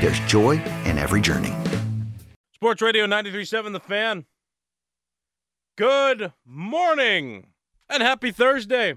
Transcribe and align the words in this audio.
there's 0.00 0.20
joy 0.20 0.62
in 0.84 0.98
every 0.98 1.20
journey. 1.20 1.52
Sports 2.54 2.82
Radio 2.82 3.06
93.7 3.06 3.72
The 3.72 3.80
Fan. 3.80 4.26
Good 5.76 6.32
morning 6.44 7.48
and 7.88 8.02
happy 8.02 8.30
Thursday. 8.30 8.94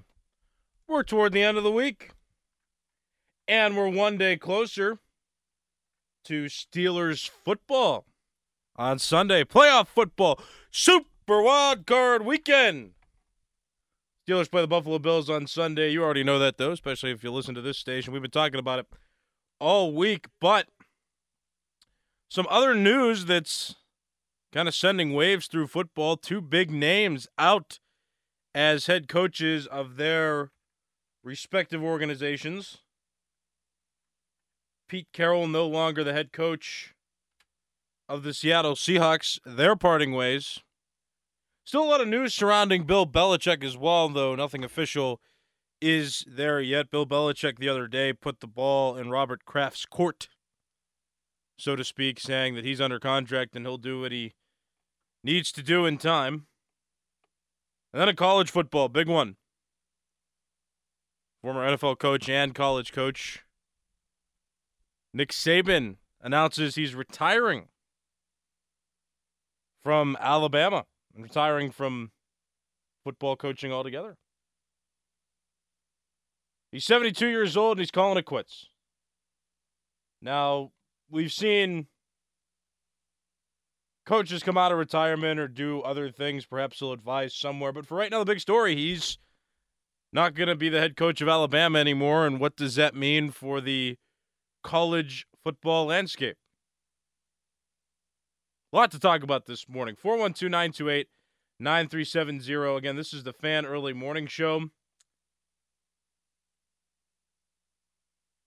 We're 0.88 1.03
toward 1.03 1.33
the 1.33 1.43
end 1.43 1.58
of 1.58 1.63
the 1.63 1.71
week, 1.71 2.11
and 3.47 3.77
we're 3.77 3.89
one 3.89 4.17
day 4.17 4.35
closer 4.35 4.99
to 6.25 6.45
Steelers 6.45 7.30
football 7.30 8.05
on 8.75 8.99
Sunday. 8.99 9.43
Playoff 9.43 9.88
football, 9.88 10.39
Super 10.69 11.05
Wild 11.41 11.86
Card 11.86 12.25
Weekend. 12.25 12.91
Steelers 14.27 14.52
play 14.52 14.61
the 14.61 14.67
Buffalo 14.67 14.99
Bills 14.99 15.30
on 15.30 15.47
Sunday. 15.47 15.91
You 15.91 16.03
already 16.03 16.23
know 16.23 16.39
that, 16.39 16.58
though, 16.58 16.71
especially 16.71 17.11
if 17.11 17.23
you 17.23 17.31
listen 17.31 17.55
to 17.55 17.61
this 17.61 17.77
station. 17.77 18.13
We've 18.13 18.21
been 18.21 18.31
talking 18.31 18.59
about 18.59 18.80
it 18.80 18.88
all 19.59 19.93
week, 19.93 20.27
but 20.39 20.67
some 22.31 22.47
other 22.49 22.73
news 22.73 23.25
that's 23.25 23.75
kind 24.53 24.69
of 24.69 24.73
sending 24.73 25.13
waves 25.13 25.47
through 25.47 25.67
football. 25.67 26.15
Two 26.15 26.39
big 26.39 26.71
names 26.71 27.27
out 27.37 27.81
as 28.55 28.85
head 28.85 29.09
coaches 29.09 29.67
of 29.67 29.97
their 29.97 30.52
respective 31.25 31.83
organizations. 31.83 32.77
Pete 34.87 35.09
Carroll, 35.11 35.45
no 35.45 35.67
longer 35.67 36.05
the 36.05 36.14
head 36.14 36.31
coach 36.31 36.93
of 38.08 38.23
the 38.23 38.33
Seattle 38.33 38.75
Seahawks. 38.75 39.37
They're 39.45 39.75
parting 39.75 40.14
ways. 40.14 40.59
Still 41.65 41.83
a 41.83 41.89
lot 41.89 41.99
of 41.99 42.08
news 42.08 42.33
surrounding 42.33 42.86
Bill 42.86 43.05
Belichick 43.05 43.61
as 43.61 43.75
well, 43.75 44.08
though 44.08 44.36
nothing 44.36 44.64
official 44.64 45.20
is 45.81 46.23
there 46.25 46.61
yet. 46.61 46.91
Bill 46.91 47.05
Belichick 47.05 47.59
the 47.59 47.67
other 47.67 47.89
day 47.89 48.14
put 48.14 48.39
the 48.39 48.47
ball 48.47 48.95
in 48.95 49.09
Robert 49.09 49.43
Kraft's 49.43 49.86
court, 49.86 50.30
so 51.61 51.76
to 51.76 51.83
speak, 51.83 52.20
saying 52.20 52.55
that 52.55 52.66
he's 52.66 52.82
under 52.82 52.99
contract 52.99 53.55
and 53.55 53.66
he'll 53.66 53.77
do 53.77 54.02
what 54.02 54.11
he 54.11 54.33
needs 55.23 55.52
to 55.52 55.61
do 55.61 55.86
in 55.86 55.99
time. 55.99 56.48
And 57.94 58.02
then 58.02 58.10
a 58.10 58.16
college 58.16 58.49
football, 58.49 58.89
big 58.89 59.08
one. 59.08 59.36
Former 61.44 61.61
NFL 61.61 62.00
coach 62.00 62.27
and 62.27 62.55
college 62.55 62.92
coach 62.92 63.44
Nick 65.14 65.30
Saban 65.30 65.98
announces 66.20 66.76
he's 66.76 66.95
retiring 66.95 67.67
from 69.83 70.17
Alabama 70.20 70.86
and 71.14 71.23
retiring 71.23 71.70
from 71.70 72.11
football 73.04 73.36
coaching 73.36 73.71
altogether. 73.71 74.17
He's 76.71 76.86
72 76.86 77.27
years 77.27 77.55
old 77.55 77.77
and 77.77 77.82
he's 77.82 77.92
calling 77.92 78.17
it 78.17 78.26
quits. 78.26 78.67
Now, 80.21 80.71
we've 81.11 81.32
seen 81.32 81.88
coaches 84.05 84.42
come 84.42 84.58
out 84.58 84.72
of 84.72 84.77
retirement 84.77 85.39
or 85.39 85.48
do 85.48 85.82
other 85.82 86.10
things. 86.10 86.45
Perhaps 86.45 86.80
he'll 86.80 86.94
advise 86.94 87.36
somewhere. 87.36 87.72
But 87.72 87.86
for 87.86 87.98
right 87.98 88.10
now, 88.10 88.20
the 88.20 88.26
big 88.26 88.39
story 88.39 88.76
he's 88.76 89.17
not 90.14 90.33
going 90.33 90.50
to 90.50 90.55
be 90.55 90.70
the 90.70 90.80
head 90.80 90.95
coach 90.95 91.21
of 91.21 91.27
Alabama 91.27 91.80
anymore. 91.80 92.26
And 92.26 92.39
what 92.39 92.55
does 92.55 92.76
that 92.76 92.95
mean 92.95 93.32
for 93.32 93.61
the 93.61 93.98
college 94.64 95.26
football 95.44 95.86
landscape. 95.86 96.38
A 98.73 98.77
lot 98.77 98.92
to 98.92 99.00
talk 99.00 99.23
about 99.23 99.45
this 99.45 99.67
morning. 99.67 99.95
412 99.95 100.50
928 100.50 101.08
9370. 101.60 102.77
Again, 102.77 102.95
this 102.95 103.14
is 103.14 103.23
the 103.23 103.33
Fan 103.33 103.66
Early 103.66 103.94
Morning 103.94 104.27
Show. 104.27 104.70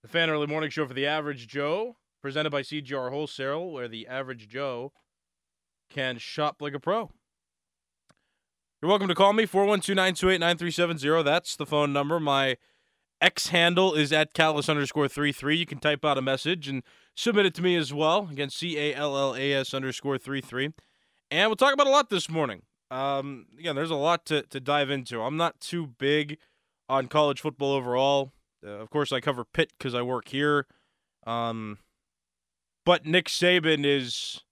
The 0.03 0.09
Fan 0.09 0.31
Early 0.31 0.47
Morning 0.47 0.71
Show 0.71 0.87
for 0.87 0.95
the 0.95 1.07
Average 1.07 1.47
Joe, 1.49 1.97
presented 2.25 2.49
by 2.49 2.62
CGR 2.62 3.11
Wholesale, 3.11 3.71
where 3.71 3.87
the 3.87 4.07
average 4.07 4.49
Joe 4.49 4.93
can 5.91 6.17
shop 6.17 6.62
like 6.62 6.73
a 6.73 6.81
pro. 6.81 7.11
You're 8.81 8.89
welcome 8.89 9.09
to 9.09 9.15
call 9.15 9.35
me, 9.35 9.45
412 9.45 9.95
928 9.95 10.41
9370. 10.41 11.23
That's 11.23 11.55
the 11.55 11.67
phone 11.67 11.93
number. 11.93 12.19
My 12.19 12.57
X 13.21 13.49
handle 13.49 13.93
is 13.93 14.11
at 14.11 14.33
callas 14.33 14.71
underscore 14.71 15.07
three 15.07 15.33
three. 15.33 15.59
You 15.59 15.67
can 15.67 15.81
type 15.81 16.03
out 16.03 16.17
a 16.17 16.23
message 16.23 16.67
and 16.67 16.83
submit 17.15 17.45
it 17.45 17.55
to 17.57 17.62
me 17.62 17.77
as 17.77 17.93
well. 17.93 18.27
Again, 18.33 18.49
C 18.49 18.79
A 18.79 18.95
L 18.95 19.19
L 19.19 19.35
A 19.37 19.53
S 19.53 19.75
underscore 19.75 20.17
three 20.17 20.41
three. 20.41 20.71
And 21.31 21.51
we'll 21.51 21.56
talk 21.56 21.75
about 21.75 21.87
a 21.87 21.91
lot 21.91 22.09
this 22.09 22.31
morning. 22.31 22.62
Um, 22.91 23.49
again, 23.59 23.77
there's 23.77 23.91
a 23.91 23.97
lot 23.97 24.25
to, 24.27 24.45
to 24.45 24.61
dive 24.61 24.89
into. 24.89 25.21
I'm 25.21 25.37
not 25.37 25.61
too 25.61 25.89
big 25.99 26.39
on 26.89 27.09
college 27.09 27.43
football 27.43 27.73
overall. 27.73 28.33
Uh, 28.67 28.71
of 28.71 28.89
course, 28.89 29.12
I 29.12 29.21
cover 29.21 29.45
Pitt 29.45 29.73
because 29.77 29.95
I 29.95 30.01
work 30.01 30.29
here. 30.29 30.67
Um, 31.27 31.81
but 32.84 33.06
Nick 33.06 33.28
Saban 33.28 33.84
is 33.84 34.43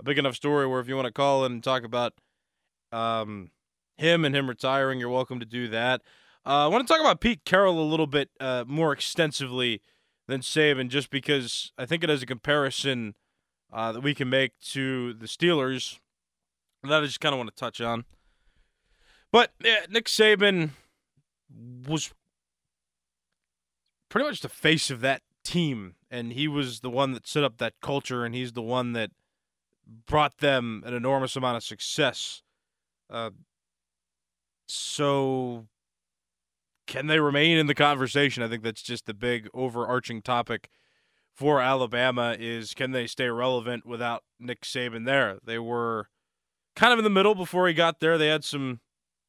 a 0.00 0.02
big 0.02 0.18
enough 0.18 0.36
story 0.36 0.66
where 0.66 0.80
if 0.80 0.88
you 0.88 0.96
want 0.96 1.06
to 1.06 1.12
call 1.12 1.44
and 1.44 1.62
talk 1.62 1.84
about 1.84 2.14
um, 2.92 3.50
him 3.96 4.24
and 4.24 4.34
him 4.34 4.48
retiring, 4.48 5.00
you're 5.00 5.08
welcome 5.08 5.40
to 5.40 5.46
do 5.46 5.68
that. 5.68 6.02
Uh, 6.46 6.64
I 6.64 6.66
want 6.66 6.86
to 6.86 6.92
talk 6.92 7.00
about 7.00 7.20
Pete 7.20 7.44
Carroll 7.44 7.80
a 7.80 7.88
little 7.88 8.06
bit 8.06 8.28
uh, 8.38 8.64
more 8.66 8.92
extensively 8.92 9.80
than 10.26 10.40
Saban, 10.40 10.88
just 10.88 11.10
because 11.10 11.72
I 11.78 11.86
think 11.86 12.04
it 12.04 12.10
has 12.10 12.22
a 12.22 12.26
comparison 12.26 13.14
uh, 13.72 13.92
that 13.92 14.00
we 14.00 14.14
can 14.14 14.28
make 14.28 14.58
to 14.72 15.14
the 15.14 15.26
Steelers 15.26 15.98
that 16.82 17.02
I 17.02 17.06
just 17.06 17.20
kind 17.20 17.32
of 17.34 17.38
want 17.38 17.50
to 17.50 17.56
touch 17.56 17.80
on. 17.80 18.04
But 19.32 19.52
yeah, 19.62 19.86
Nick 19.88 20.06
Saban 20.06 20.70
was 21.88 22.12
pretty 24.08 24.28
much 24.28 24.40
the 24.40 24.48
face 24.48 24.90
of 24.90 25.00
that 25.00 25.22
team, 25.42 25.94
and 26.14 26.32
he 26.32 26.46
was 26.46 26.78
the 26.78 26.90
one 26.90 27.10
that 27.10 27.26
set 27.26 27.42
up 27.42 27.58
that 27.58 27.74
culture, 27.82 28.24
and 28.24 28.36
he's 28.36 28.52
the 28.52 28.62
one 28.62 28.92
that 28.92 29.10
brought 30.06 30.38
them 30.38 30.80
an 30.86 30.94
enormous 30.94 31.34
amount 31.34 31.56
of 31.56 31.64
success. 31.64 32.42
Uh, 33.10 33.30
so 34.68 35.66
can 36.86 37.08
they 37.08 37.18
remain 37.18 37.58
in 37.58 37.66
the 37.66 37.74
conversation? 37.74 38.44
I 38.44 38.48
think 38.48 38.62
that's 38.62 38.82
just 38.82 39.06
the 39.06 39.12
big 39.12 39.48
overarching 39.52 40.22
topic 40.22 40.70
for 41.34 41.60
Alabama 41.60 42.36
is 42.38 42.74
can 42.74 42.92
they 42.92 43.08
stay 43.08 43.28
relevant 43.28 43.84
without 43.84 44.22
Nick 44.38 44.60
Saban 44.60 45.06
there? 45.06 45.38
They 45.44 45.58
were 45.58 46.06
kind 46.76 46.92
of 46.92 47.00
in 47.00 47.04
the 47.04 47.10
middle 47.10 47.34
before 47.34 47.66
he 47.66 47.74
got 47.74 47.98
there. 47.98 48.16
They 48.16 48.28
had 48.28 48.44
some 48.44 48.78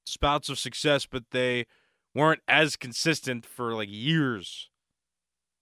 spouts 0.05 0.49
of 0.49 0.59
success, 0.59 1.07
but 1.07 1.31
they 1.31 1.65
weren't 2.13 2.41
as 2.47 2.75
consistent 2.75 3.43
for 3.43 3.73
like 3.73 3.89
years 3.91 4.69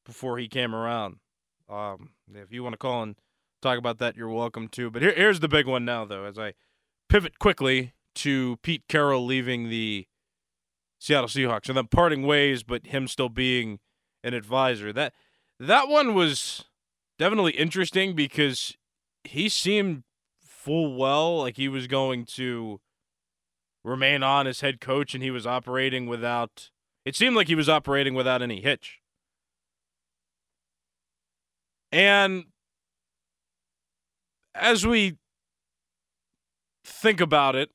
before 0.06 0.38
he 0.38 0.48
came 0.48 0.74
around. 0.74 1.18
Um, 1.70 2.12
if 2.34 2.52
you 2.52 2.64
want 2.64 2.74
to 2.74 2.78
call 2.78 3.04
and 3.04 3.16
talk 3.62 3.78
about 3.78 3.98
that, 4.00 4.16
you're 4.16 4.30
welcome 4.30 4.68
to. 4.70 4.92
But 4.92 5.02
here, 5.02 5.14
here's 5.14 5.40
the 5.40 5.48
big 5.48 5.66
one 5.66 5.86
now, 5.86 6.06
though, 6.06 6.26
as 6.26 6.38
I 6.38 6.54
pivot 7.10 7.40
quickly 7.40 7.94
to 8.16 8.58
Pete 8.62 8.84
Carroll 8.88 9.26
leaving 9.26 9.70
the 9.70 10.08
Seattle 11.00 11.28
Seahawks 11.28 11.68
and 11.68 11.78
then 11.78 11.88
parting 11.88 12.24
ways, 12.24 12.64
but 12.64 12.88
him 12.88 13.08
still 13.08 13.30
being 13.30 13.80
an 14.24 14.34
advisor. 14.34 14.94
That 14.94 15.14
that 15.60 15.88
one 15.88 16.14
was 16.14 16.66
definitely 17.20 17.52
interesting 17.54 18.16
because 18.16 18.78
he 19.24 19.50
seemed 19.50 20.04
full 20.40 20.96
well 20.96 21.40
like 21.40 21.58
he 21.58 21.68
was 21.68 21.88
going 21.88 22.26
to 22.26 22.80
remain 23.84 24.24
on 24.24 24.48
as 24.48 24.62
head 24.62 24.80
coach 24.80 25.14
and 25.14 25.24
he 25.24 25.32
was 25.32 25.46
operating 25.46 26.08
without 26.08 26.70
it 27.06 27.16
seemed 27.16 27.36
like 27.36 27.48
he 27.48 27.56
was 27.56 27.68
operating 27.68 28.14
without 28.14 28.42
any 28.42 28.62
hitch. 28.62 29.00
And 31.94 32.46
as 34.56 34.86
we 34.86 35.18
think 36.84 37.22
about 37.22 37.56
it 37.56 37.70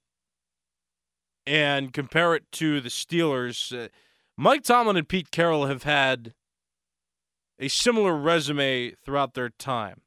and 1.47 1.93
compare 1.93 2.35
it 2.35 2.43
to 2.53 2.81
the 2.81 2.89
Steelers, 2.89 3.73
uh, 3.73 3.89
Mike 4.37 4.65
Tomlin 4.65 4.97
and 4.97 5.09
Pete 5.09 5.31
Carroll 5.31 5.67
have 5.67 5.85
had 5.85 6.35
a 7.61 7.69
similar 7.69 8.17
resume 8.17 8.93
throughout 9.05 9.35
their 9.35 9.51
time. 9.51 10.01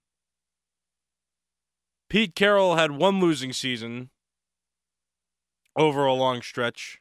Pete 2.10 2.36
Carroll 2.36 2.75
had 2.75 2.92
one 2.92 3.22
losing 3.22 3.54
season 3.54 4.10
over 5.78 6.06
a 6.06 6.14
long 6.14 6.42
stretch. 6.42 7.00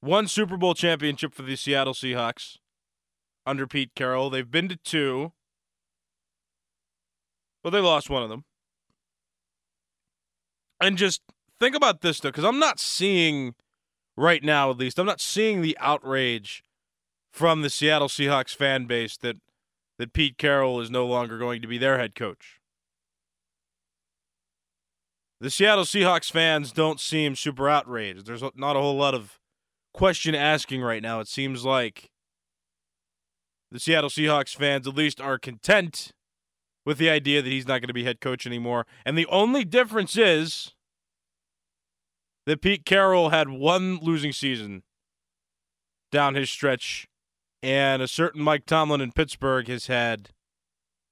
One 0.00 0.26
Super 0.26 0.56
Bowl 0.56 0.74
championship 0.74 1.32
for 1.34 1.42
the 1.42 1.54
Seattle 1.54 1.94
Seahawks 1.94 2.56
under 3.46 3.68
Pete 3.68 3.94
Carroll. 3.94 4.28
They've 4.28 4.50
been 4.50 4.68
to 4.68 4.76
two, 4.76 5.32
but 7.66 7.70
they 7.70 7.80
lost 7.80 8.08
one 8.08 8.22
of 8.22 8.28
them. 8.28 8.44
And 10.80 10.96
just 10.96 11.20
think 11.58 11.74
about 11.74 12.00
this, 12.00 12.20
though, 12.20 12.28
because 12.28 12.44
I'm 12.44 12.60
not 12.60 12.78
seeing, 12.78 13.56
right 14.16 14.44
now 14.44 14.70
at 14.70 14.78
least, 14.78 15.00
I'm 15.00 15.06
not 15.06 15.20
seeing 15.20 15.62
the 15.62 15.76
outrage 15.80 16.62
from 17.32 17.62
the 17.62 17.68
Seattle 17.68 18.06
Seahawks 18.06 18.54
fan 18.54 18.86
base 18.86 19.16
that, 19.16 19.38
that 19.98 20.12
Pete 20.12 20.38
Carroll 20.38 20.80
is 20.80 20.92
no 20.92 21.06
longer 21.06 21.38
going 21.38 21.60
to 21.60 21.66
be 21.66 21.76
their 21.76 21.98
head 21.98 22.14
coach. 22.14 22.60
The 25.40 25.50
Seattle 25.50 25.82
Seahawks 25.82 26.30
fans 26.30 26.70
don't 26.70 27.00
seem 27.00 27.34
super 27.34 27.68
outraged. 27.68 28.26
There's 28.26 28.44
not 28.54 28.76
a 28.76 28.80
whole 28.80 28.96
lot 28.96 29.14
of 29.14 29.40
question 29.92 30.36
asking 30.36 30.82
right 30.82 31.02
now. 31.02 31.18
It 31.18 31.26
seems 31.26 31.64
like 31.64 32.12
the 33.72 33.80
Seattle 33.80 34.08
Seahawks 34.08 34.54
fans 34.54 34.86
at 34.86 34.94
least 34.94 35.20
are 35.20 35.36
content 35.36 36.12
with 36.86 36.96
the 36.98 37.10
idea 37.10 37.42
that 37.42 37.50
he's 37.50 37.66
not 37.66 37.80
going 37.80 37.88
to 37.88 37.92
be 37.92 38.04
head 38.04 38.20
coach 38.20 38.46
anymore. 38.46 38.86
And 39.04 39.18
the 39.18 39.26
only 39.26 39.64
difference 39.64 40.16
is 40.16 40.72
that 42.46 42.62
Pete 42.62 42.86
Carroll 42.86 43.30
had 43.30 43.50
one 43.50 43.98
losing 44.00 44.32
season 44.32 44.84
down 46.12 46.36
his 46.36 46.48
stretch, 46.48 47.08
and 47.62 48.00
a 48.00 48.08
certain 48.08 48.40
Mike 48.40 48.64
Tomlin 48.64 49.00
in 49.00 49.10
Pittsburgh 49.10 49.66
has 49.66 49.88
had 49.88 50.30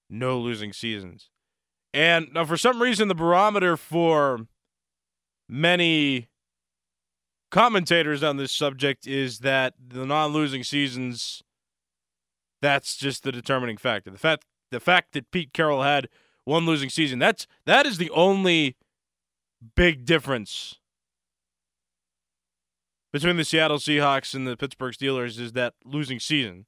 no 0.08 0.38
losing 0.38 0.72
seasons. 0.72 1.28
And 1.92 2.28
now, 2.32 2.44
for 2.44 2.56
some 2.56 2.80
reason, 2.80 3.08
the 3.08 3.14
barometer 3.14 3.76
for 3.76 4.46
many 5.48 6.28
commentators 7.50 8.22
on 8.22 8.36
this 8.36 8.52
subject 8.52 9.06
is 9.06 9.40
that 9.40 9.74
the 9.84 10.06
non-losing 10.06 10.64
seasons 10.64 11.42
that's 12.60 12.96
just 12.96 13.24
the 13.24 13.30
determining 13.30 13.76
factor. 13.76 14.10
The 14.10 14.18
fact 14.18 14.44
the 14.74 14.80
fact 14.80 15.12
that 15.12 15.30
Pete 15.30 15.52
Carroll 15.52 15.82
had 15.82 16.08
one 16.44 16.66
losing 16.66 16.90
season, 16.90 17.18
that's 17.18 17.46
that 17.64 17.86
is 17.86 17.96
the 17.96 18.10
only 18.10 18.76
big 19.76 20.04
difference 20.04 20.78
between 23.12 23.36
the 23.36 23.44
Seattle 23.44 23.78
Seahawks 23.78 24.34
and 24.34 24.46
the 24.46 24.56
Pittsburgh 24.56 24.92
Steelers 24.92 25.38
is 25.38 25.52
that 25.52 25.74
losing 25.84 26.18
season. 26.18 26.66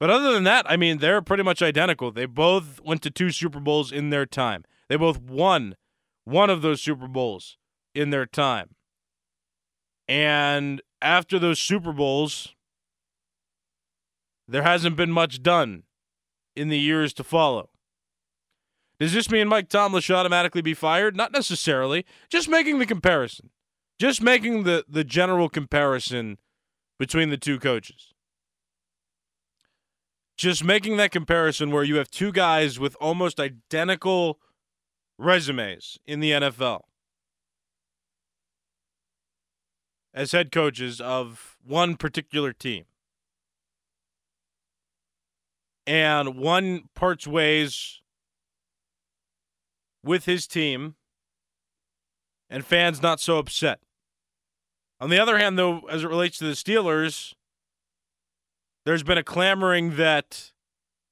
But 0.00 0.10
other 0.10 0.32
than 0.32 0.42
that, 0.42 0.68
I 0.68 0.76
mean, 0.76 0.98
they're 0.98 1.22
pretty 1.22 1.44
much 1.44 1.62
identical. 1.62 2.10
They 2.10 2.26
both 2.26 2.80
went 2.80 3.02
to 3.02 3.10
two 3.10 3.30
Super 3.30 3.60
Bowls 3.60 3.92
in 3.92 4.10
their 4.10 4.26
time. 4.26 4.64
They 4.88 4.96
both 4.96 5.20
won 5.20 5.76
one 6.24 6.50
of 6.50 6.62
those 6.62 6.82
Super 6.82 7.06
Bowls 7.06 7.56
in 7.94 8.10
their 8.10 8.26
time. 8.26 8.74
And 10.08 10.82
after 11.00 11.38
those 11.38 11.60
Super 11.60 11.92
Bowls, 11.92 12.56
there 14.52 14.62
hasn't 14.62 14.96
been 14.96 15.10
much 15.10 15.42
done 15.42 15.84
in 16.54 16.68
the 16.68 16.78
years 16.78 17.12
to 17.14 17.24
follow. 17.24 17.70
Does 19.00 19.12
this 19.12 19.30
mean 19.30 19.48
Mike 19.48 19.68
Tomlin 19.68 20.02
should 20.02 20.14
automatically 20.14 20.62
be 20.62 20.74
fired? 20.74 21.16
Not 21.16 21.32
necessarily. 21.32 22.04
Just 22.28 22.48
making 22.48 22.78
the 22.78 22.86
comparison. 22.86 23.50
Just 23.98 24.22
making 24.22 24.64
the, 24.64 24.84
the 24.88 25.04
general 25.04 25.48
comparison 25.48 26.38
between 26.98 27.30
the 27.30 27.36
two 27.36 27.58
coaches. 27.58 28.12
Just 30.36 30.62
making 30.62 30.98
that 30.98 31.10
comparison 31.10 31.70
where 31.70 31.82
you 31.82 31.96
have 31.96 32.10
two 32.10 32.30
guys 32.30 32.78
with 32.78 32.96
almost 33.00 33.40
identical 33.40 34.38
resumes 35.18 35.98
in 36.06 36.20
the 36.20 36.30
NFL 36.32 36.82
as 40.14 40.32
head 40.32 40.52
coaches 40.52 41.00
of 41.00 41.56
one 41.64 41.96
particular 41.96 42.52
team. 42.52 42.84
And 45.86 46.36
one 46.36 46.88
parts 46.94 47.26
ways 47.26 48.00
with 50.04 50.26
his 50.26 50.46
team, 50.46 50.94
and 52.48 52.64
fans 52.64 53.02
not 53.02 53.20
so 53.20 53.38
upset. 53.38 53.80
On 55.00 55.10
the 55.10 55.18
other 55.18 55.38
hand, 55.38 55.58
though, 55.58 55.80
as 55.90 56.04
it 56.04 56.08
relates 56.08 56.38
to 56.38 56.44
the 56.44 56.52
Steelers, 56.52 57.34
there's 58.84 59.02
been 59.02 59.18
a 59.18 59.24
clamoring 59.24 59.96
that 59.96 60.52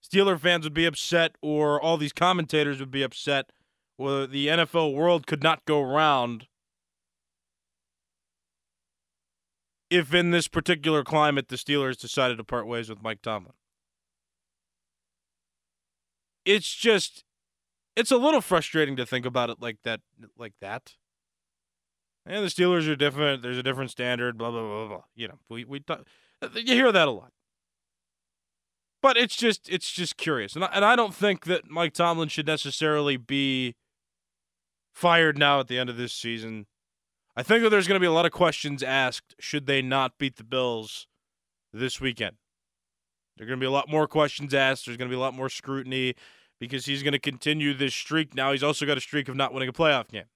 Steeler 0.05 0.39
fans 0.39 0.65
would 0.65 0.75
be 0.75 0.87
upset, 0.87 1.37
or 1.41 1.81
all 1.81 1.97
these 1.97 2.13
commentators 2.13 2.79
would 2.79 2.91
be 2.91 3.03
upset, 3.03 3.51
or 3.99 4.27
the 4.27 4.49
NFL 4.49 4.95
world 4.95 5.27
could 5.27 5.43
not 5.43 5.65
go 5.65 5.81
round 5.83 6.47
if 9.91 10.15
in 10.15 10.31
this 10.31 10.47
particular 10.47 11.03
climate 11.03 11.49
the 11.49 11.57
Steelers 11.57 11.99
decided 11.99 12.39
to 12.39 12.45
part 12.45 12.67
ways 12.67 12.89
with 12.89 13.03
Mike 13.03 13.23
Tomlin. 13.23 13.55
It's 16.45 16.75
just 16.75 17.25
it's 17.97 18.11
a 18.11 18.17
little 18.17 18.41
frustrating 18.41 18.97
to 18.97 19.07
think 19.07 19.27
about 19.27 19.51
it 19.51 19.59
like 19.61 19.79
that 19.85 20.01
like 20.37 20.55
that. 20.61 20.95
And 22.27 22.45
the 22.45 22.49
Steelers 22.49 22.89
are 22.89 22.97
different, 22.97 23.43
there's 23.43 23.59
a 23.59 23.63
different 23.63 23.91
standard, 23.91 24.39
blah 24.39 24.51
blah 24.51 24.63
blah 24.63 24.89
blah. 24.89 25.03
You 25.15 25.29
know, 25.29 25.39
we 25.49 25.65
we 25.65 25.81
talk, 25.81 26.07
you 26.55 26.75
hear 26.75 26.93
that 26.93 27.09
a 27.09 27.11
lot. 27.11 27.33
But 29.03 29.17
it's 29.17 29.37
just 29.37 29.69
it's 29.69 29.91
just 29.91 30.17
curious. 30.17 30.55
And 30.55 30.65
I, 30.65 30.71
and 30.75 30.85
I 30.85 30.97
don't 30.97 31.15
think 31.15 31.45
that 31.47 31.71
Mike 31.71 31.95
Tomlin 31.95 32.29
should 32.29 32.47
necessarily 32.47 33.17
be 33.17 33.75
fired 34.93 35.39
now 35.39 35.61
at 35.61 35.69
the 35.69 35.79
end 35.79 35.89
of 35.89 35.97
this 35.97 36.13
season. 36.13 36.67
I 37.37 37.43
think 37.43 37.63
that 37.63 37.71
there's 37.71 37.87
going 37.87 37.97
to 37.97 38.01
be 38.01 38.07
a 38.07 38.13
lot 38.13 38.27
of 38.27 38.33
questions 38.33 38.83
asked 38.83 39.35
should 39.39 39.67
they 39.67 39.81
not 39.81 40.19
beat 40.19 40.37
the 40.37 40.45
Bills 40.45 41.07
this 41.73 42.01
weekend. 42.01 42.37
There 43.37 43.47
are 43.47 43.49
going 43.49 43.59
to 43.59 43.63
be 43.63 43.69
a 43.69 43.71
lot 43.71 43.89
more 43.89 44.07
questions 44.07 44.53
asked. 44.53 44.87
There's 44.87 44.97
going 44.97 45.09
to 45.09 45.15
be 45.15 45.19
a 45.19 45.21
lot 45.21 45.35
more 45.35 45.49
scrutiny 45.49 46.15
because 46.59 46.85
he's 46.85 47.03
going 47.03 47.13
to 47.13 47.19
continue 47.19 47.73
this 47.75 47.95
streak. 47.95 48.35
Now 48.35 48.53
he's 48.53 48.63
also 48.63 48.87
got 48.87 48.99
a 48.99 49.01
streak 49.01 49.29
of 49.29 49.37
not 49.37 49.53
winning 49.53 49.69
a 49.69 49.73
playoff 49.73 50.09
game, 50.09 50.27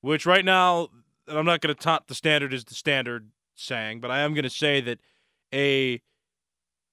which 0.00 0.26
right 0.26 0.44
now, 0.44 0.88
and 1.26 1.38
I'm 1.38 1.44
not 1.44 1.60
going 1.60 1.74
to 1.74 1.80
taunt 1.80 2.06
the 2.06 2.14
standard 2.14 2.54
as 2.54 2.64
the 2.64 2.74
standard 2.74 3.30
saying, 3.56 4.00
but 4.00 4.10
I 4.10 4.20
am 4.20 4.32
going 4.32 4.44
to 4.44 4.50
say 4.50 4.80
that 4.80 5.00
a 5.52 6.00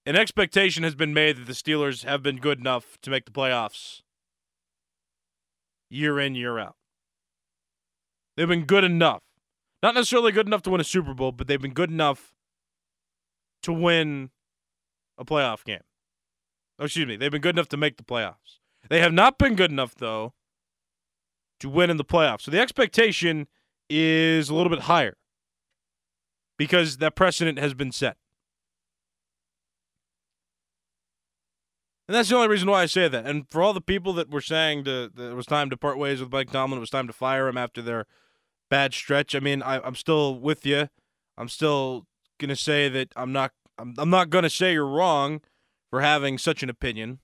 an 0.05 0.15
expectation 0.15 0.83
has 0.83 0.95
been 0.95 1.13
made 1.13 1.37
that 1.37 1.45
the 1.45 1.53
Steelers 1.53 2.03
have 2.03 2.23
been 2.23 2.37
good 2.37 2.59
enough 2.59 2.97
to 3.01 3.11
make 3.11 3.25
the 3.25 3.31
playoffs 3.31 4.01
year 5.89 6.19
in 6.19 6.35
year 6.35 6.57
out. 6.57 6.75
They've 8.35 8.47
been 8.47 8.65
good 8.65 8.83
enough. 8.83 9.21
Not 9.83 9.95
necessarily 9.95 10.31
good 10.31 10.47
enough 10.47 10.61
to 10.63 10.69
win 10.69 10.81
a 10.81 10.85
Super 10.85 11.13
Bowl, 11.13 11.31
but 11.31 11.47
they've 11.47 11.61
been 11.61 11.73
good 11.73 11.91
enough 11.91 12.33
to 13.63 13.73
win 13.73 14.31
a 15.19 15.25
playoff 15.25 15.63
game. 15.63 15.81
Oh, 16.79 16.85
excuse 16.85 17.05
me. 17.05 17.15
They've 17.15 17.29
been 17.29 17.41
good 17.41 17.55
enough 17.55 17.69
to 17.69 17.77
make 17.77 17.97
the 17.97 18.03
playoffs. 18.03 18.59
They 18.89 19.01
have 19.01 19.13
not 19.13 19.37
been 19.37 19.55
good 19.55 19.69
enough, 19.69 19.93
though, 19.93 20.33
to 21.59 21.69
win 21.69 21.89
in 21.89 21.97
the 21.97 22.05
playoffs. 22.05 22.41
So 22.41 22.51
the 22.51 22.59
expectation 22.59 23.47
is 23.89 24.49
a 24.49 24.55
little 24.55 24.69
bit 24.69 24.81
higher 24.81 25.17
because 26.57 26.97
that 26.97 27.15
precedent 27.15 27.59
has 27.59 27.73
been 27.73 27.91
set. 27.91 28.17
And 32.07 32.15
that's 32.15 32.29
the 32.29 32.35
only 32.35 32.47
reason 32.47 32.67
why 32.67 32.81
I 32.81 32.85
say 32.87 33.07
that. 33.07 33.27
And 33.27 33.45
for 33.51 33.61
all 33.61 33.71
the 33.71 33.81
people 33.81 34.13
that 34.13 34.31
were 34.31 34.41
saying 34.41 34.85
to, 34.85 35.11
that 35.13 35.31
it 35.31 35.35
was 35.35 35.45
time 35.45 35.69
to 35.69 35.77
part 35.77 35.99
ways 35.99 36.19
with 36.19 36.31
Mike 36.31 36.49
Tomlin, 36.49 36.77
it 36.77 36.79
was 36.79 36.89
time 36.89 37.05
to 37.05 37.13
fire 37.13 37.47
him 37.47 37.55
after 37.55 37.83
their 37.83 38.07
bad 38.67 38.95
stretch. 38.95 39.35
I 39.35 39.39
mean, 39.39 39.61
I, 39.61 39.79
I'm 39.79 39.93
still 39.93 40.39
with 40.39 40.65
you. 40.65 40.89
I'm 41.37 41.49
still 41.49 42.07
gonna 42.39 42.55
say 42.55 42.89
that 42.89 43.13
I'm 43.15 43.31
not. 43.31 43.51
I'm, 43.79 43.95
I'm 43.97 44.09
not 44.09 44.29
gonna 44.29 44.49
say 44.49 44.73
you're 44.73 44.85
wrong 44.85 45.41
for 45.89 46.01
having 46.01 46.37
such 46.37 46.61
an 46.63 46.69
opinion. 46.69 47.19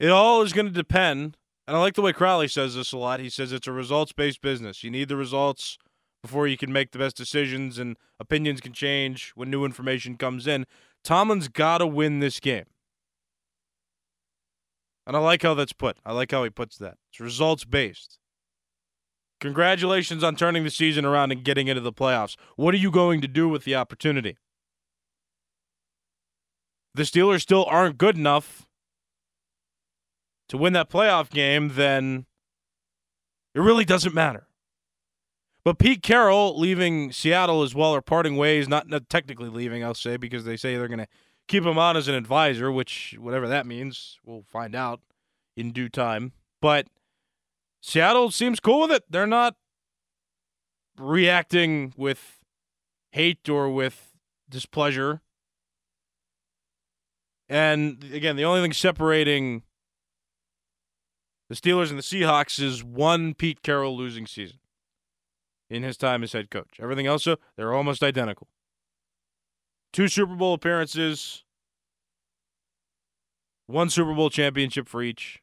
It 0.00 0.10
all 0.10 0.42
is 0.42 0.52
going 0.52 0.66
to 0.66 0.72
depend, 0.72 1.36
and 1.66 1.76
I 1.76 1.80
like 1.80 1.94
the 1.94 2.02
way 2.02 2.12
Crowley 2.12 2.46
says 2.46 2.76
this 2.76 2.92
a 2.92 2.98
lot. 2.98 3.18
He 3.18 3.28
says 3.28 3.52
it's 3.52 3.66
a 3.66 3.72
results 3.72 4.12
based 4.12 4.40
business. 4.40 4.84
You 4.84 4.90
need 4.90 5.08
the 5.08 5.16
results 5.16 5.76
before 6.22 6.46
you 6.46 6.56
can 6.56 6.72
make 6.72 6.92
the 6.92 6.98
best 6.98 7.16
decisions, 7.16 7.78
and 7.78 7.96
opinions 8.20 8.60
can 8.60 8.72
change 8.72 9.32
when 9.34 9.50
new 9.50 9.64
information 9.64 10.16
comes 10.16 10.46
in. 10.46 10.66
Tomlin's 11.02 11.48
got 11.48 11.78
to 11.78 11.86
win 11.86 12.20
this 12.20 12.38
game. 12.38 12.66
And 15.06 15.16
I 15.16 15.20
like 15.20 15.42
how 15.42 15.54
that's 15.54 15.72
put. 15.72 15.96
I 16.04 16.12
like 16.12 16.30
how 16.30 16.44
he 16.44 16.50
puts 16.50 16.76
that. 16.78 16.98
It's 17.10 17.18
results 17.18 17.64
based. 17.64 18.18
Congratulations 19.40 20.24
on 20.24 20.34
turning 20.34 20.64
the 20.64 20.70
season 20.70 21.04
around 21.04 21.30
and 21.30 21.44
getting 21.44 21.68
into 21.68 21.80
the 21.80 21.92
playoffs. 21.92 22.36
What 22.56 22.74
are 22.74 22.78
you 22.78 22.90
going 22.90 23.20
to 23.20 23.28
do 23.28 23.48
with 23.48 23.64
the 23.64 23.76
opportunity? 23.76 24.36
The 26.94 27.04
Steelers 27.04 27.42
still 27.42 27.64
aren't 27.66 27.98
good 27.98 28.16
enough 28.16 28.66
to 30.48 30.58
win 30.58 30.72
that 30.72 30.90
playoff 30.90 31.30
game, 31.30 31.72
then 31.74 32.26
it 33.54 33.60
really 33.60 33.84
doesn't 33.84 34.14
matter. 34.14 34.48
But 35.62 35.78
Pete 35.78 36.02
Carroll 36.02 36.58
leaving 36.58 37.12
Seattle 37.12 37.62
as 37.62 37.74
well, 37.74 37.94
or 37.94 38.00
parting 38.00 38.36
ways, 38.36 38.68
not, 38.68 38.88
not 38.88 39.08
technically 39.08 39.50
leaving, 39.50 39.84
I'll 39.84 39.94
say, 39.94 40.16
because 40.16 40.44
they 40.44 40.56
say 40.56 40.76
they're 40.76 40.88
going 40.88 40.98
to 40.98 41.08
keep 41.46 41.64
him 41.64 41.78
on 41.78 41.96
as 41.96 42.08
an 42.08 42.14
advisor, 42.14 42.72
which, 42.72 43.14
whatever 43.18 43.46
that 43.48 43.66
means, 43.66 44.18
we'll 44.24 44.44
find 44.48 44.74
out 44.74 45.00
in 45.56 45.72
due 45.72 45.88
time. 45.88 46.32
But 46.60 46.86
Seattle 47.80 48.30
seems 48.30 48.60
cool 48.60 48.82
with 48.82 48.92
it. 48.92 49.04
They're 49.08 49.26
not 49.26 49.56
reacting 50.98 51.94
with 51.96 52.38
hate 53.12 53.48
or 53.48 53.70
with 53.70 54.12
displeasure. 54.48 55.22
And 57.48 58.04
again, 58.12 58.36
the 58.36 58.44
only 58.44 58.60
thing 58.60 58.72
separating 58.72 59.62
the 61.48 61.54
Steelers 61.54 61.88
and 61.88 61.98
the 61.98 62.02
Seahawks 62.02 62.60
is 62.60 62.84
one 62.84 63.32
Pete 63.32 63.62
Carroll 63.62 63.96
losing 63.96 64.26
season 64.26 64.58
in 65.70 65.82
his 65.82 65.96
time 65.96 66.22
as 66.22 66.32
head 66.32 66.50
coach. 66.50 66.78
Everything 66.80 67.06
else, 67.06 67.26
they're 67.56 67.72
almost 67.72 68.02
identical. 68.02 68.48
Two 69.92 70.08
Super 70.08 70.34
Bowl 70.34 70.52
appearances, 70.52 71.44
one 73.66 73.88
Super 73.88 74.14
Bowl 74.14 74.28
championship 74.28 74.86
for 74.88 75.02
each, 75.02 75.40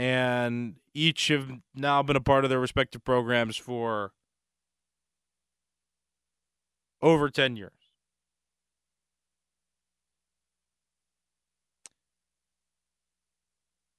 and 0.00 0.76
each 0.94 1.28
have 1.28 1.50
now 1.74 2.02
been 2.02 2.16
a 2.16 2.22
part 2.22 2.42
of 2.44 2.48
their 2.48 2.58
respective 2.58 3.04
programs 3.04 3.58
for 3.58 4.12
over 7.02 7.28
10 7.28 7.54
years. 7.56 7.72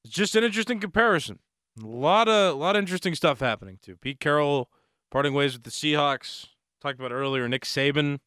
It's 0.04 0.16
just 0.16 0.36
an 0.36 0.44
interesting 0.44 0.80
comparison. 0.80 1.38
A 1.80 1.86
lot 1.86 2.28
of 2.28 2.56
a 2.56 2.58
lot 2.58 2.76
of 2.76 2.80
interesting 2.80 3.14
stuff 3.14 3.40
happening 3.40 3.78
too. 3.80 3.96
Pete 3.96 4.20
Carroll 4.20 4.72
parting 5.12 5.36
ways 5.36 5.54
with 5.54 5.64
the 5.64 5.70
Seahawks. 5.70 6.48
Talked 6.82 7.00
about 7.00 7.12
earlier. 7.12 7.48
Nick 7.48 7.64
Saban 7.64 8.22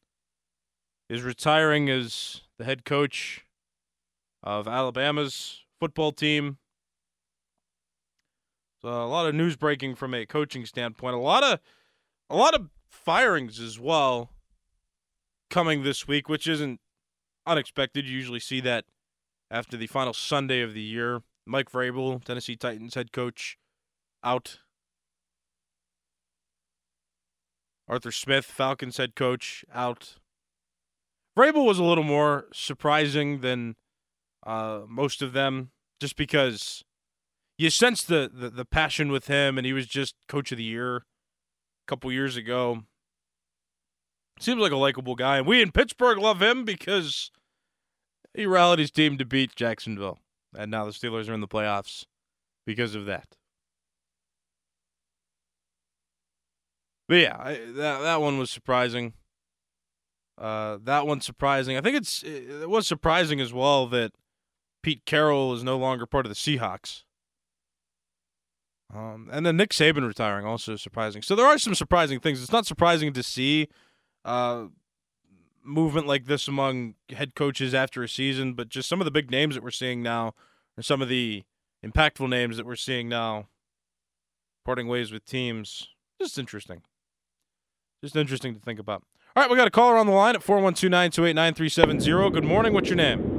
is 1.09 1.23
retiring 1.23 1.89
as 1.89 2.43
the 2.57 2.63
head 2.63 2.85
coach 2.85 3.43
of 4.41 4.65
Alabama's 4.65 5.65
football 5.77 6.13
team. 6.13 6.57
So 8.85 8.91
a 8.91 9.07
lot 9.07 9.25
of 9.25 9.33
news 9.33 9.55
breaking 9.55 9.95
from 9.95 10.13
a 10.13 10.27
coaching 10.27 10.63
standpoint. 10.63 11.15
A 11.15 11.19
lot 11.19 11.41
of 11.41 11.59
a 12.29 12.35
lot 12.35 12.53
of 12.53 12.69
firings 12.87 13.59
as 13.59 13.79
well 13.79 14.29
coming 15.49 15.81
this 15.81 16.07
week, 16.07 16.29
which 16.29 16.45
isn't 16.45 16.79
unexpected. 17.47 18.05
You 18.05 18.15
usually 18.15 18.39
see 18.39 18.59
that 18.61 18.85
after 19.49 19.75
the 19.75 19.87
final 19.87 20.13
Sunday 20.13 20.61
of 20.61 20.75
the 20.75 20.83
year. 20.83 21.23
Mike 21.47 21.71
Vrabel, 21.71 22.23
Tennessee 22.23 22.55
Titans 22.55 22.93
head 22.93 23.11
coach, 23.11 23.57
out. 24.23 24.59
Arthur 27.87 28.11
Smith, 28.11 28.45
Falcons 28.45 28.97
head 28.97 29.15
coach, 29.15 29.65
out. 29.73 30.17
Vrabel 31.35 31.65
was 31.65 31.79
a 31.79 31.83
little 31.83 32.03
more 32.03 32.45
surprising 32.53 33.41
than 33.41 33.77
uh, 34.45 34.81
most 34.87 35.23
of 35.23 35.33
them, 35.33 35.71
just 35.99 36.15
because 36.15 36.84
you 37.57 37.69
sense 37.69 38.03
the, 38.03 38.29
the, 38.33 38.49
the 38.49 38.65
passion 38.65 39.11
with 39.11 39.27
him, 39.27 39.57
and 39.57 39.65
he 39.65 39.73
was 39.73 39.87
just 39.87 40.15
coach 40.27 40.51
of 40.51 40.57
the 40.57 40.63
year 40.63 40.97
a 40.97 41.01
couple 41.87 42.11
years 42.11 42.37
ago. 42.37 42.83
Seems 44.39 44.59
like 44.59 44.73
a 44.73 44.77
likable 44.77 45.15
guy, 45.15 45.37
and 45.37 45.47
we 45.47 45.61
in 45.61 45.71
Pittsburgh 45.71 46.17
love 46.17 46.41
him 46.41 46.65
because 46.65 47.31
he 48.33 48.45
rallied 48.45 48.79
his 48.79 48.91
team 48.91 49.17
to 49.17 49.25
beat 49.25 49.55
Jacksonville 49.55 50.19
and 50.57 50.71
now 50.71 50.85
the 50.85 50.91
Steelers 50.91 51.29
are 51.29 51.33
in 51.33 51.41
the 51.41 51.47
playoffs 51.47 52.05
because 52.65 52.95
of 52.95 53.05
that. 53.05 53.37
But 57.07 57.15
yeah, 57.15 57.37
I, 57.39 57.53
that 57.53 57.99
that 58.01 58.21
one 58.21 58.39
was 58.39 58.49
surprising. 58.49 59.13
Uh, 60.37 60.79
that 60.83 61.05
one's 61.05 61.25
surprising. 61.25 61.77
I 61.77 61.81
think 61.81 61.95
it's 61.95 62.23
it 62.23 62.69
was 62.69 62.87
surprising 62.87 63.39
as 63.39 63.53
well 63.53 63.85
that 63.87 64.11
Pete 64.81 65.05
Carroll 65.05 65.53
is 65.53 65.63
no 65.63 65.77
longer 65.77 66.05
part 66.05 66.25
of 66.25 66.29
the 66.29 66.35
Seahawks. 66.35 67.03
Um, 68.95 69.29
and 69.31 69.45
then 69.45 69.57
Nick 69.57 69.71
Saban 69.71 70.07
retiring 70.07 70.45
also 70.45 70.77
surprising. 70.77 71.21
So 71.21 71.35
there 71.35 71.45
are 71.45 71.57
some 71.57 71.75
surprising 71.75 72.21
things. 72.21 72.41
It's 72.41 72.51
not 72.51 72.65
surprising 72.65 73.11
to 73.13 73.23
see 73.23 73.67
uh, 74.23 74.67
movement 75.63 76.07
like 76.07 76.25
this 76.25 76.47
among 76.47 76.95
head 77.09 77.35
coaches 77.35 77.73
after 77.73 78.03
a 78.03 78.09
season, 78.09 78.53
but 78.53 78.69
just 78.69 78.87
some 78.87 79.01
of 79.01 79.05
the 79.05 79.11
big 79.11 79.29
names 79.29 79.55
that 79.55 79.63
we're 79.63 79.71
seeing 79.71 80.01
now, 80.01 80.33
or 80.77 80.83
some 80.83 81.01
of 81.01 81.09
the 81.09 81.43
impactful 81.85 82.29
names 82.29 82.55
that 82.55 82.65
we're 82.65 82.77
seeing 82.77 83.09
now, 83.09 83.47
parting 84.63 84.87
ways 84.87 85.11
with 85.11 85.25
teams. 85.25 85.89
Just 86.21 86.37
interesting. 86.37 86.81
Just 88.01 88.15
interesting 88.15 88.53
to 88.53 88.61
think 88.61 88.79
about. 88.79 89.03
All 89.35 89.43
right, 89.43 89.51
we 89.51 89.57
got 89.57 89.67
a 89.67 89.71
caller 89.71 89.97
on 89.97 90.07
the 90.07 90.13
line 90.13 90.35
at 90.35 90.41
412-928-9370. 90.41 92.31
Good 92.31 92.45
morning. 92.45 92.71
What's 92.71 92.87
your 92.87 92.95
name? 92.95 93.34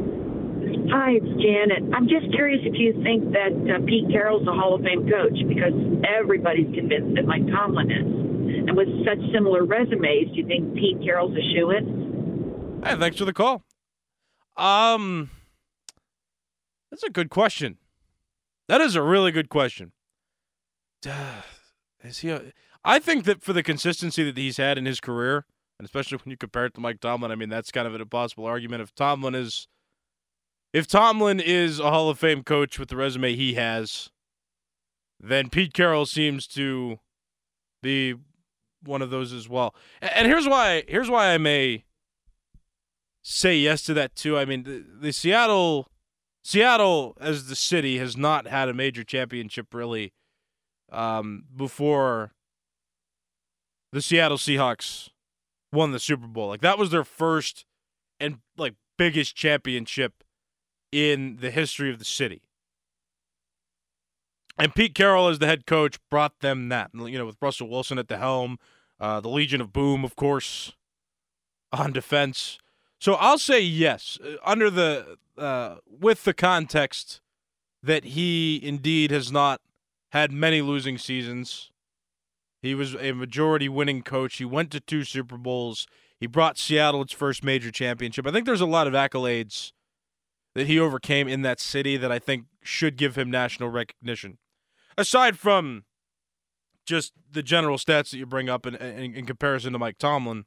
Hi, 0.90 1.19
it's 1.19 1.43
Janet. 1.43 1.95
I'm 1.95 2.09
just 2.09 2.33
curious 2.35 2.61
if 2.64 2.75
you 2.78 2.93
think 3.02 3.33
that 3.33 3.52
uh, 3.52 3.85
Pete 3.87 4.09
Carroll's 4.11 4.47
a 4.47 4.52
Hall 4.52 4.75
of 4.75 4.83
Fame 4.83 5.09
coach 5.09 5.37
because 5.49 5.75
everybody's 6.07 6.73
convinced 6.75 7.16
that 7.16 7.26
Mike 7.26 7.47
Tomlin 7.49 7.90
is. 7.90 8.07
And 8.69 8.76
with 8.76 8.88
such 9.05 9.19
similar 9.33 9.64
resumes, 9.64 10.31
do 10.31 10.40
you 10.40 10.47
think 10.47 10.75
Pete 10.75 11.02
Carroll's 11.02 11.37
a 11.37 11.43
shoe 11.55 11.71
in? 11.71 12.83
Hey, 12.85 12.97
thanks 12.97 13.19
for 13.19 13.25
the 13.25 13.33
call. 13.33 13.62
Um, 14.57 15.31
that's 16.90 17.02
a 17.02 17.11
good 17.11 17.31
question. 17.31 17.78
That 18.69 18.81
is 18.81 18.95
a 18.95 19.02
really 19.02 19.33
good 19.33 19.49
question. 19.49 19.93
Is 22.05 22.19
he? 22.19 22.31
A, 22.31 22.52
I 22.85 22.99
think 22.99 23.25
that 23.25 23.43
for 23.43 23.52
the 23.52 23.62
consistency 23.62 24.23
that 24.25 24.37
he's 24.37 24.57
had 24.59 24.78
in 24.78 24.87
his 24.87 25.00
career, 25.00 25.45
and 25.78 25.85
especially 25.85 26.19
when 26.19 26.31
you 26.31 26.37
compare 26.37 26.66
it 26.66 26.75
to 26.75 26.81
Mike 26.81 27.00
Tomlin, 27.00 27.33
I 27.33 27.35
mean 27.35 27.49
that's 27.49 27.73
kind 27.73 27.87
of 27.87 27.95
an 27.95 28.00
impossible 28.00 28.45
argument. 28.45 28.83
If 28.83 28.95
Tomlin 28.95 29.35
is, 29.35 29.66
if 30.76 30.87
Tomlin 30.87 31.40
is 31.40 31.80
a 31.80 31.88
Hall 31.88 32.11
of 32.11 32.18
Fame 32.18 32.42
coach 32.42 32.78
with 32.78 32.90
the 32.90 32.97
resume 32.97 33.35
he 33.35 33.54
has, 33.54 34.11
then 35.18 35.49
Pete 35.49 35.73
Carroll 35.73 36.04
seems 36.04 36.47
to 36.49 36.99
be 37.83 38.14
one 38.85 39.00
of 39.00 39.09
those 39.09 39.33
as 39.33 39.49
well. 39.49 39.75
And 40.02 40.26
here's 40.26 40.47
why. 40.47 40.85
Here's 40.87 41.09
why 41.09 41.33
I 41.33 41.38
may 41.38 41.85
say 43.23 43.56
yes 43.56 43.85
to 43.85 43.95
that 43.95 44.14
too. 44.14 44.37
I 44.37 44.45
mean, 44.45 44.64
the, 44.64 44.85
the 45.00 45.12
Seattle 45.14 45.88
Seattle 46.45 47.16
as 47.23 47.49
the 47.49 47.56
city 47.56 47.97
has 47.97 48.14
not 48.14 48.47
had 48.47 48.68
a 48.68 48.75
major 48.75 49.02
championship 49.02 49.73
really 49.73 50.12
um, 50.92 51.45
before 51.56 52.33
the 53.92 54.02
Seattle 54.02 54.37
Seahawks 54.37 55.09
won 55.73 55.92
the 55.92 55.99
Super 55.99 56.26
Bowl. 56.26 56.49
Like 56.49 56.61
that 56.61 56.76
was 56.76 56.90
their 56.90 57.02
first 57.02 57.64
and 58.21 58.40
like 58.59 58.75
biggest 58.99 59.35
championship 59.35 60.23
in 60.97 61.37
the 61.41 61.50
history 61.50 61.91
of 61.91 61.99
the 61.99 62.05
city. 62.05 62.41
And 64.59 64.75
Pete 64.75 64.95
Carroll, 64.95 65.29
as 65.29 65.38
the 65.38 65.47
head 65.47 65.67
coach, 65.67 65.99
brought 66.11 66.41
them 66.41 66.71
that. 66.71 66.91
You 66.95 67.19
know, 67.19 67.26
with 67.26 67.37
Russell 67.43 67.69
Wilson 67.69 67.99
at 67.99 68.09
the 68.09 68.17
helm, 68.17 68.59
uh, 68.99 69.21
the 69.21 69.29
Legion 69.29 69.61
of 69.61 69.73
Boom, 69.73 70.05
of 70.05 70.17
course, 70.17 70.73
on 71.73 71.93
defense. 71.93 72.59
So 72.99 73.15
I'll 73.15 73.38
say 73.38 73.61
yes, 73.61 74.19
uh, 74.25 74.37
under 74.43 74.71
the 74.71 75.19
uh, 75.37 75.76
with 75.87 76.25
the 76.25 76.33
context 76.33 77.21
that 77.83 78.05
he 78.05 78.59
indeed 78.62 79.11
has 79.11 79.31
not 79.31 79.61
had 80.11 80.33
many 80.33 80.62
losing 80.62 80.97
seasons. 80.97 81.71
He 82.62 82.75
was 82.75 82.97
a 82.97 83.12
majority 83.12 83.69
winning 83.69 84.00
coach. 84.03 84.38
He 84.38 84.47
went 84.47 84.71
to 84.71 84.81
two 84.81 85.05
Super 85.05 85.37
Bowls. 85.37 85.87
He 86.19 86.26
brought 86.26 86.57
Seattle 86.57 87.03
its 87.03 87.12
first 87.12 87.45
major 87.45 87.71
championship. 87.71 88.26
I 88.26 88.33
think 88.33 88.47
there's 88.47 88.62
a 88.62 88.67
lot 88.67 88.87
of 88.87 88.95
accolades 88.95 89.73
that 90.57 90.67
he 90.69 90.81
overcame 90.81 91.29
in 91.29 91.43
that 91.43 91.61
city 91.61 91.99
that 91.99 92.11
I 92.11 92.19
think 92.19 92.47
should 92.63 92.97
give 92.97 93.15
him 93.15 93.31
national 93.31 93.69
recognition. 93.69 94.39
Aside 94.97 95.39
from 95.39 95.85
just 96.87 97.13
the 97.31 97.43
general 97.43 97.77
stats 97.77 98.11
that 98.11 98.17
you 98.17 98.25
bring 98.25 98.49
up 98.49 98.65
in, 98.65 98.75
in, 98.75 99.15
in 99.15 99.27
comparison 99.27 99.75
to 99.75 99.79
Mike 99.79 99.99
Tomlin, 99.99 100.47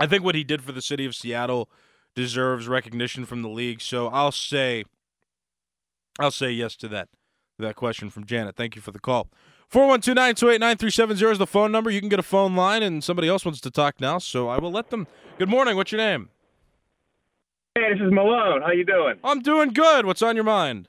I 0.00 0.08
think 0.08 0.24
what 0.24 0.34
he 0.34 0.42
did 0.42 0.62
for 0.62 0.72
the 0.72 0.82
city 0.82 1.06
of 1.06 1.14
Seattle 1.14 1.70
deserves 2.16 2.66
recognition 2.66 3.24
from 3.24 3.42
the 3.42 3.48
league. 3.48 3.80
So 3.80 4.08
I'll 4.08 4.32
say, 4.32 4.82
I'll 6.18 6.32
say 6.32 6.50
yes 6.50 6.74
to 6.78 6.88
that. 6.88 7.08
That 7.60 7.76
question 7.76 8.10
from 8.10 8.26
Janet. 8.26 8.56
Thank 8.56 8.74
you 8.74 8.82
for 8.82 8.90
the 8.90 8.98
call. 8.98 9.28
412-928-9370 9.70 11.30
is 11.30 11.38
the 11.38 11.46
phone 11.46 11.70
number. 11.70 11.88
You 11.88 12.00
can 12.00 12.08
get 12.08 12.18
a 12.18 12.24
phone 12.24 12.56
line, 12.56 12.82
and 12.82 13.02
somebody 13.02 13.28
else 13.28 13.44
wants 13.44 13.60
to 13.60 13.70
talk 13.70 14.00
now, 14.00 14.18
so 14.18 14.48
I 14.48 14.58
will 14.58 14.72
let 14.72 14.90
them. 14.90 15.06
Good 15.38 15.48
morning. 15.48 15.76
What's 15.76 15.92
your 15.92 16.00
name? 16.00 16.30
Hey, 17.76 17.92
this 17.92 18.06
is 18.06 18.12
Malone. 18.12 18.62
How 18.62 18.70
you 18.70 18.84
doing? 18.84 19.16
I'm 19.24 19.40
doing 19.40 19.70
good. 19.70 20.06
What's 20.06 20.22
on 20.22 20.36
your 20.36 20.44
mind? 20.44 20.88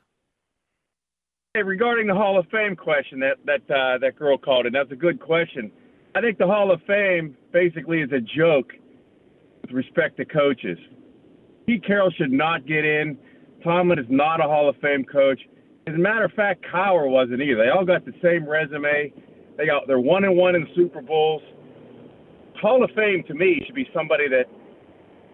Hey, 1.56 1.64
regarding 1.64 2.06
the 2.06 2.14
Hall 2.14 2.38
of 2.38 2.46
Fame 2.52 2.76
question 2.76 3.20
that 3.22 3.38
that 3.46 3.62
uh, 3.74 3.98
that 3.98 4.16
girl 4.20 4.38
called 4.38 4.68
in, 4.68 4.74
that's 4.74 4.92
a 4.92 4.96
good 4.96 5.20
question. 5.20 5.72
I 6.14 6.22
think 6.22 6.38
the 6.38 6.46
Hall 6.46 6.72
of 6.72 6.80
Fame 6.86 7.36
basically 7.52 8.02
is 8.02 8.12
a 8.12 8.22
joke 8.22 8.72
with 9.64 9.72
respect 9.72 10.18
to 10.18 10.26
coaches. 10.26 10.78
Pete 11.66 11.84
Carroll 11.84 12.12
should 12.12 12.32
not 12.32 12.68
get 12.68 12.86
in. 12.86 13.18
Tomlin 13.64 13.98
is 13.98 14.06
not 14.08 14.40
a 14.40 14.44
Hall 14.44 14.70
of 14.70 14.76
Fame 14.80 15.06
coach. 15.06 15.40
As 15.88 15.96
a 15.96 15.98
matter 15.98 16.26
of 16.26 16.34
fact, 16.34 16.64
Cowher 16.72 17.10
wasn't 17.10 17.42
either. 17.42 17.64
They 17.64 17.70
all 17.70 17.84
got 17.84 18.06
the 18.06 18.14
same 18.22 18.48
resume. 18.48 19.12
They 19.58 19.66
got 19.66 19.88
they're 19.88 20.00
one 20.00 20.24
and 20.24 20.38
one 20.38 20.54
in 20.54 20.66
the 20.66 20.76
Super 20.76 21.02
Bowls. 21.02 21.42
Hall 22.62 22.84
of 22.84 22.92
Fame 22.92 23.24
to 23.28 23.34
me 23.34 23.64
should 23.66 23.74
be 23.74 23.90
somebody 23.92 24.30
that 24.30 24.46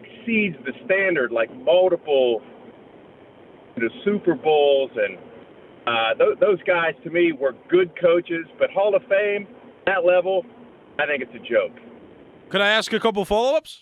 exceeds 0.03 0.55
the 0.65 0.73
standard, 0.85 1.31
like 1.31 1.53
multiple 1.63 2.41
the 3.75 3.89
Super 4.03 4.35
Bowls 4.35 4.91
and 4.95 5.17
uh, 5.87 6.13
th- 6.15 6.39
those 6.39 6.61
guys 6.63 6.93
to 7.03 7.09
me 7.09 7.31
were 7.31 7.55
good 7.69 7.91
coaches, 7.99 8.45
but 8.59 8.69
Hall 8.69 8.95
of 8.95 9.01
Fame 9.09 9.47
that 9.85 10.05
level, 10.05 10.45
I 10.99 11.05
think 11.05 11.23
it's 11.23 11.33
a 11.33 11.39
joke. 11.39 11.75
Could 12.49 12.61
I 12.61 12.69
ask 12.69 12.93
a 12.93 12.99
couple 12.99 13.23
follow-ups? 13.25 13.81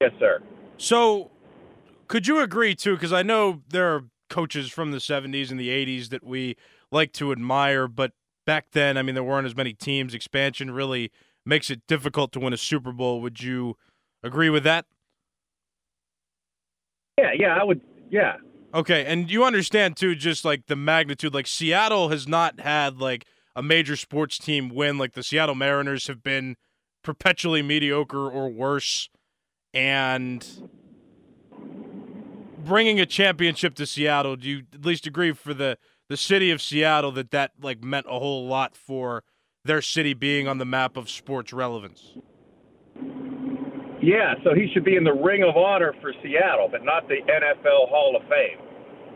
Yes, 0.00 0.12
sir. 0.18 0.42
So, 0.76 1.30
could 2.08 2.26
you 2.26 2.40
agree 2.40 2.74
too? 2.74 2.94
Because 2.94 3.12
I 3.12 3.22
know 3.22 3.62
there 3.68 3.94
are 3.94 4.04
coaches 4.28 4.70
from 4.70 4.90
the 4.90 4.98
'70s 4.98 5.50
and 5.50 5.60
the 5.60 5.68
'80s 5.68 6.08
that 6.10 6.24
we 6.24 6.56
like 6.90 7.12
to 7.14 7.32
admire, 7.32 7.86
but 7.86 8.12
back 8.46 8.66
then, 8.72 8.96
I 8.96 9.02
mean, 9.02 9.14
there 9.14 9.24
weren't 9.24 9.46
as 9.46 9.56
many 9.56 9.72
teams. 9.72 10.14
Expansion 10.14 10.70
really 10.70 11.12
makes 11.44 11.70
it 11.70 11.86
difficult 11.86 12.32
to 12.32 12.40
win 12.40 12.52
a 12.52 12.56
Super 12.58 12.92
Bowl. 12.92 13.20
Would 13.20 13.42
you 13.42 13.76
agree 14.22 14.50
with 14.50 14.64
that? 14.64 14.86
Yeah, 17.18 17.32
yeah, 17.38 17.58
I 17.60 17.64
would. 17.64 17.80
Yeah, 18.10 18.36
Okay, 18.72 19.04
and 19.04 19.28
you 19.30 19.44
understand 19.44 19.96
too, 19.96 20.14
just 20.14 20.44
like 20.44 20.66
the 20.66 20.76
magnitude. 20.76 21.34
Like 21.34 21.48
Seattle 21.48 22.10
has 22.10 22.28
not 22.28 22.60
had 22.60 23.00
like 23.00 23.26
a 23.56 23.62
major 23.62 23.96
sports 23.96 24.38
team 24.38 24.68
win. 24.68 24.96
Like 24.96 25.14
the 25.14 25.24
Seattle 25.24 25.56
Mariners 25.56 26.06
have 26.06 26.22
been 26.22 26.56
perpetually 27.02 27.62
mediocre 27.62 28.30
or 28.30 28.48
worse, 28.48 29.08
and 29.74 30.46
bringing 32.58 33.00
a 33.00 33.06
championship 33.06 33.74
to 33.74 33.86
Seattle. 33.86 34.36
Do 34.36 34.48
you 34.48 34.62
at 34.72 34.84
least 34.84 35.04
agree 35.04 35.32
for 35.32 35.52
the 35.52 35.76
the 36.08 36.16
city 36.16 36.52
of 36.52 36.62
Seattle 36.62 37.10
that 37.12 37.32
that 37.32 37.52
like 37.60 37.82
meant 37.82 38.06
a 38.08 38.20
whole 38.20 38.46
lot 38.46 38.76
for 38.76 39.24
their 39.64 39.82
city 39.82 40.14
being 40.14 40.46
on 40.46 40.58
the 40.58 40.64
map 40.64 40.96
of 40.96 41.10
sports 41.10 41.52
relevance? 41.52 42.16
Yeah. 44.02 44.34
So 44.44 44.54
he 44.54 44.68
should 44.72 44.84
be 44.84 44.96
in 44.96 45.04
the 45.04 45.12
Ring 45.12 45.42
of 45.42 45.56
Honor 45.56 45.94
for 46.00 46.12
Seattle, 46.22 46.68
but 46.70 46.84
not 46.84 47.08
the 47.08 47.20
NFL 47.26 47.88
Hall 47.88 48.16
of 48.20 48.28
Fame. 48.28 48.58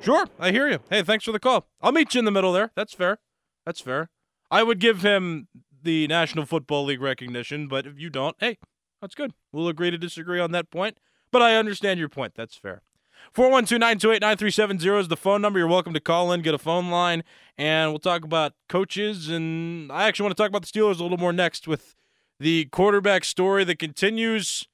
Sure, 0.02 0.26
I 0.38 0.50
hear 0.50 0.68
you. 0.68 0.80
Hey, 0.90 1.02
thanks 1.02 1.24
for 1.24 1.32
the 1.32 1.40
call. 1.40 1.66
I'll 1.80 1.92
meet 1.92 2.14
you 2.14 2.18
in 2.18 2.24
the 2.24 2.30
middle 2.30 2.52
there. 2.52 2.70
That's 2.74 2.92
fair. 2.92 3.18
That's 3.64 3.80
fair. 3.80 4.10
I 4.50 4.62
would 4.62 4.78
give 4.78 5.02
him 5.02 5.48
the 5.82 6.06
National 6.08 6.44
Football 6.46 6.84
League 6.84 7.00
recognition, 7.00 7.68
but 7.68 7.86
if 7.86 7.98
you 7.98 8.10
don't, 8.10 8.36
hey, 8.38 8.58
that's 9.00 9.14
good. 9.14 9.32
We'll 9.52 9.68
agree 9.68 9.90
to 9.90 9.98
disagree 9.98 10.40
on 10.40 10.52
that 10.52 10.70
point. 10.70 10.98
But 11.30 11.42
I 11.42 11.56
understand 11.56 11.98
your 11.98 12.08
point. 12.08 12.34
That's 12.36 12.56
fair. 12.56 12.82
412-928-9370 13.34 15.00
is 15.00 15.08
the 15.08 15.16
phone 15.16 15.40
number. 15.40 15.58
You're 15.58 15.68
welcome 15.68 15.94
to 15.94 16.00
call 16.00 16.32
in, 16.32 16.42
get 16.42 16.54
a 16.54 16.58
phone 16.58 16.90
line, 16.90 17.24
and 17.56 17.90
we'll 17.90 17.98
talk 17.98 18.24
about 18.24 18.52
coaches. 18.68 19.28
And 19.28 19.90
I 19.90 20.04
actually 20.04 20.24
want 20.24 20.36
to 20.36 20.42
talk 20.42 20.50
about 20.50 20.62
the 20.62 20.68
Steelers 20.68 21.00
a 21.00 21.02
little 21.02 21.18
more 21.18 21.32
next 21.32 21.66
with 21.66 21.96
the 22.38 22.66
quarterback 22.66 23.24
story 23.24 23.64
that 23.64 23.78
continues 23.78 24.66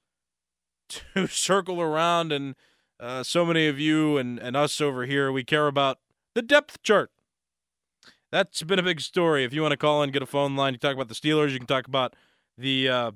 to 0.91 1.27
circle 1.29 1.81
around. 1.81 2.33
And 2.33 2.55
uh, 2.99 3.23
so 3.23 3.45
many 3.45 3.67
of 3.67 3.79
you 3.79 4.19
and, 4.19 4.39
and 4.39 4.57
us 4.57 4.81
over 4.81 5.07
here, 5.07 5.33
we 5.33 5.45
care 5.45 5.67
about 5.67 5.99
the 6.35 6.43
depth 6.43 6.83
chart. 6.83 7.11
That's 8.31 8.63
been 8.63 8.79
a 8.79 8.83
big 8.83 9.01
story. 9.01 9.45
If 9.45 9.53
you 9.53 9.63
want 9.63 9.73
to 9.73 9.77
call 9.77 10.03
in, 10.03 10.11
get 10.11 10.23
a 10.23 10.27
phone 10.27 10.55
line, 10.55 10.75
you 10.75 10.79
talk 10.79 10.95
about 10.95 11.09
the 11.09 11.15
Steelers. 11.15 11.51
You 11.51 11.59
can 11.59 11.67
talk 11.67 11.89
about 11.89 12.15
the 12.57 12.89
uh, 12.89 13.11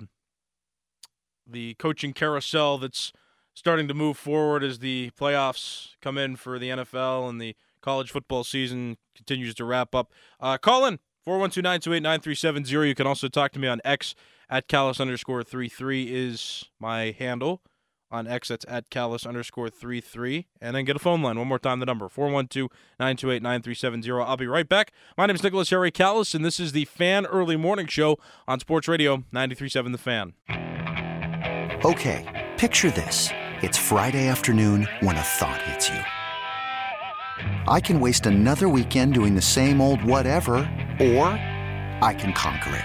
the 1.47 1.75
coaching 1.75 2.13
carousel 2.13 2.79
that's 2.79 3.13
starting 3.55 3.87
to 3.87 3.95
move 3.95 4.17
forward 4.17 4.65
as 4.65 4.81
the 4.81 5.11
playoffs 5.19 5.91
come 6.03 6.19
in 6.19 6.35
for 6.37 6.59
the 6.59 6.71
NFL 6.71 7.29
and 7.29 7.41
the 7.41 7.55
college 7.81 8.11
football 8.11 8.43
season 8.43 8.97
continues 9.15 9.55
to 9.55 9.65
wrap 9.65 9.95
up. 9.95 10.11
Uh, 10.41 10.59
call 10.59 10.85
in 10.87 10.99
412-928-9370. 11.27 12.89
You 12.89 12.95
can 12.95 13.07
also 13.07 13.29
talk 13.29 13.53
to 13.53 13.59
me 13.59 13.69
on 13.69 13.81
X 13.85 14.15
at 14.55 14.69
callas 14.69 15.01
underscore 15.01 15.43
three 15.43 15.69
three 15.69 16.15
is 16.15 16.67
my 16.79 17.17
handle 17.19 17.61
on 18.09 18.29
X. 18.29 18.47
That's 18.49 18.65
at 18.69 18.89
callas 18.89 19.27
underscore 19.27 19.69
three 19.69 20.01
three. 20.01 20.47
And 20.61 20.77
then 20.77 20.85
get 20.85 20.95
a 20.95 21.01
phone 21.01 21.23
line. 21.23 21.37
One 21.37 21.49
more 21.49 21.59
time, 21.59 21.81
the 21.81 21.87
number 21.87 22.09
412-928-9370. 22.09 24.25
I'll 24.25 24.37
be 24.37 24.47
right 24.47 24.69
back. 24.69 24.93
My 25.19 25.27
name 25.27 25.35
is 25.35 25.43
Nicholas 25.43 25.71
Harry 25.71 25.91
Callas, 25.91 26.37
and 26.37 26.45
this 26.45 26.61
is 26.61 26.71
the 26.71 26.85
Fan 26.85 27.27
Early 27.27 27.57
Morning 27.57 27.89
Show 27.89 28.17
on 28.47 28.61
Sports 28.61 28.87
Radio 28.87 29.25
93.7 29.35 29.91
The 29.91 29.99
Fan. 29.99 30.35
Okay, 31.85 32.53
picture 32.57 32.93
this. 32.93 33.31
It's 33.61 33.77
Friday 33.77 34.29
afternoon 34.29 34.87
when 35.01 35.17
a 35.17 35.21
thought 35.21 35.61
hits 35.63 35.89
you. 35.89 35.99
I 37.67 37.81
can 37.81 37.99
waste 37.99 38.27
another 38.27 38.69
weekend 38.69 39.15
doing 39.15 39.35
the 39.35 39.43
same 39.43 39.81
old 39.81 40.05
whatever, 40.05 40.59
or 41.01 41.27
I 42.01 42.15
can 42.17 42.33
conquer 42.33 42.77
it. 42.77 42.85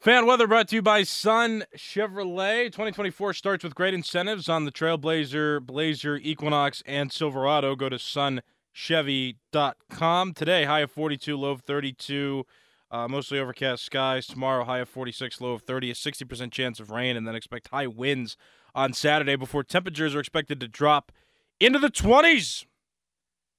Fan 0.00 0.26
weather 0.26 0.46
brought 0.46 0.68
to 0.68 0.76
you 0.76 0.82
by 0.82 1.02
Sun 1.02 1.64
Chevrolet. 1.76 2.66
2024 2.66 3.32
starts 3.32 3.64
with 3.64 3.74
great 3.74 3.94
incentives 3.94 4.48
on 4.48 4.64
the 4.64 4.70
Trailblazer, 4.70 5.60
Blazer, 5.60 6.18
Equinox, 6.18 6.84
and 6.86 7.10
Silverado. 7.10 7.74
Go 7.74 7.88
to 7.88 7.96
sunchevy.com. 7.96 10.34
Today, 10.34 10.66
high 10.66 10.82
of 10.82 10.92
42, 10.92 11.36
low 11.36 11.50
of 11.50 11.62
32. 11.62 12.46
Uh, 12.92 13.08
mostly 13.08 13.40
overcast 13.40 13.84
skies. 13.84 14.28
Tomorrow, 14.28 14.66
high 14.66 14.78
of 14.78 14.88
46, 14.88 15.40
low 15.40 15.54
of 15.54 15.62
30. 15.62 15.90
A 15.90 15.94
60% 15.94 16.52
chance 16.52 16.78
of 16.78 16.92
rain, 16.92 17.16
and 17.16 17.26
then 17.26 17.34
expect 17.34 17.66
high 17.72 17.88
winds 17.88 18.36
on 18.76 18.92
Saturday 18.92 19.34
before 19.34 19.64
temperatures 19.64 20.14
are 20.14 20.20
expected 20.20 20.60
to 20.60 20.68
drop 20.68 21.10
into 21.58 21.80
the 21.80 21.90
20s. 21.90 22.66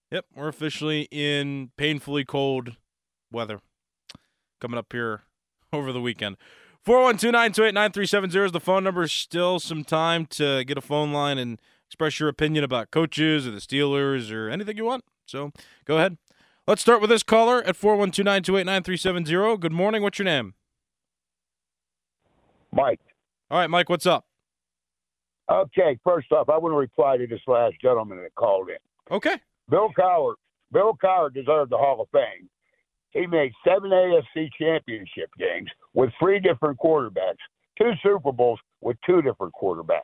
Yep, 0.10 0.25
we're 0.34 0.47
officially 0.47 1.10
in 1.12 1.71
painfully 1.75 2.23
cold 2.23 2.78
weather 3.30 3.60
coming 4.62 4.78
up 4.78 4.93
here 4.93 5.23
over 5.73 5.91
the 5.91 6.01
weekend. 6.01 6.38
412-928-9370 6.86 8.45
is 8.45 8.51
the 8.51 8.60
phone 8.60 8.84
number. 8.84 9.08
Still 9.08 9.60
some 9.60 9.84
time 9.84 10.25
to 10.27 10.63
get 10.63 10.77
a 10.77 10.82
phone 10.82 11.12
line 11.12 11.38
and 11.38 11.60
express 11.88 12.19
your 12.19 12.29
opinion 12.29 12.63
about 12.63 12.91
coaches 12.91 13.45
or 13.45 13.51
the 13.51 13.58
Steelers 13.58 14.32
or 14.32 14.49
anything 14.49 14.77
you 14.77 14.86
want. 14.86 15.03
So 15.25 15.51
go 15.86 15.97
ahead. 15.97 16.17
Let's 16.65 16.82
start 16.82 17.01
with 17.01 17.10
this 17.10 17.23
caller 17.23 17.63
at 17.63 17.75
412-928-9370. 17.75 19.60
Good 19.60 19.71
morning. 19.71 20.01
What's 20.01 20.19
your 20.19 20.25
name? 20.25 20.53
Mike. 22.71 23.01
All 23.49 23.58
right, 23.58 23.69
Mike, 23.69 23.89
what's 23.89 24.05
up? 24.05 24.25
Okay, 25.51 25.97
first 26.03 26.32
off, 26.32 26.47
I 26.49 26.58
want 26.60 26.73
to 26.73 26.77
reply 26.77 27.17
to 27.17 27.25
this 27.25 27.41
last 27.47 27.73
gentleman 27.82 28.19
that 28.21 28.36
called 28.36 28.69
in. 28.69 28.77
Okay. 29.12 29.38
Bill 29.67 29.89
Cowher. 29.97 30.36
Bill 30.71 30.95
Cowher 31.03 31.34
deserved 31.34 31.71
the 31.71 31.77
Hall 31.77 31.99
of 32.01 32.08
Fame. 32.12 32.47
He 33.12 33.26
made 33.26 33.52
seven 33.67 33.89
AFC 33.89 34.50
championship 34.60 35.30
games 35.38 35.69
with 35.93 36.12
three 36.19 36.39
different 36.39 36.78
quarterbacks, 36.80 37.41
two 37.78 37.91
Super 38.04 38.32
Bowls 38.32 38.60
with 38.82 38.98
two 39.06 39.22
different 39.22 39.54
quarterbacks. 39.60 40.02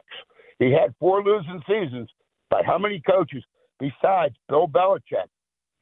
He 0.60 0.72
had 0.72 0.96
four 1.00 1.24
losing 1.24 1.62
seasons, 1.68 2.10
but 2.50 2.66
how 2.66 2.78
many 2.78 3.02
coaches 3.08 3.44
besides 3.80 4.36
Bill 4.50 4.68
Belichick 4.68 5.28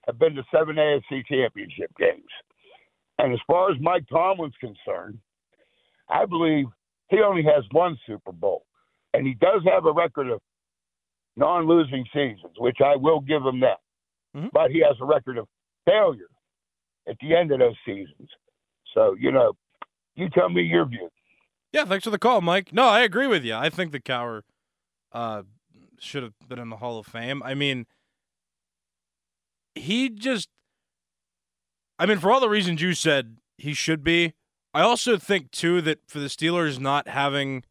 have 0.06 0.20
been 0.20 0.36
to 0.36 0.44
seven 0.54 0.76
AFC 0.76 1.26
championship 1.26 1.92
games? 1.98 2.30
And 3.20 3.32
as 3.32 3.40
far 3.48 3.72
as 3.72 3.78
Mike 3.80 4.06
Tomlin's 4.12 4.56
concerned, 4.60 5.20
I 6.10 6.26
believe 6.26 6.66
he 7.10 7.22
only 7.22 7.44
has 7.44 7.64
one 7.72 7.98
Super 8.06 8.32
Bowl. 8.32 8.66
And 9.14 9.26
he 9.26 9.36
does 9.36 9.62
have 9.72 9.86
a 9.86 9.94
record 9.94 10.30
of 10.30 10.42
non 11.38 11.68
losing 11.68 12.04
seasons, 12.12 12.54
which 12.58 12.78
I 12.84 12.96
will 12.96 13.22
give 13.22 13.44
him 13.46 13.60
that. 13.62 13.80
Mm-hmm. 14.36 14.48
But 14.52 14.72
he 14.72 14.80
has 14.80 14.96
a 15.00 15.06
record 15.06 15.38
of 15.38 15.48
failure 15.86 16.28
at 17.08 17.18
the 17.20 17.36
end 17.36 17.52
of 17.52 17.60
those 17.60 17.76
seasons. 17.86 18.30
So, 18.94 19.16
you 19.20 19.32
know, 19.32 19.54
you 20.16 20.30
tell 20.30 20.50
me 20.50 20.62
your 20.62 20.86
view. 20.86 21.10
Yeah, 21.72 21.86
thanks 21.86 22.04
for 22.04 22.12
the 22.12 22.20
call, 22.20 22.42
Mike. 22.42 22.72
No, 22.72 22.88
I 22.88 23.02
agree 23.02 23.28
with 23.28 23.44
you. 23.44 23.56
I 23.56 23.70
think 23.70 23.92
the 23.92 24.00
Cowher 24.00 24.42
uh, 25.12 25.44
should 26.00 26.24
have 26.24 26.34
been 26.48 26.60
in 26.60 26.70
the 26.70 26.78
Hall 26.78 27.00
of 27.00 27.08
Fame. 27.08 27.42
I 27.44 27.56
mean, 27.56 27.88
he 29.74 30.10
just, 30.10 30.50
I 31.98 32.06
mean, 32.06 32.20
for 32.20 32.32
all 32.32 32.40
the 32.40 32.50
reasons 32.50 32.82
you 32.82 32.94
said 32.94 33.38
he 33.58 33.74
should 33.74 34.04
be, 34.04 34.34
I 34.74 34.82
also 34.82 35.18
think, 35.18 35.52
too, 35.52 35.82
that 35.82 36.00
for 36.08 36.20
the 36.20 36.28
Steelers 36.28 36.80
not 36.80 37.08
having 37.08 37.64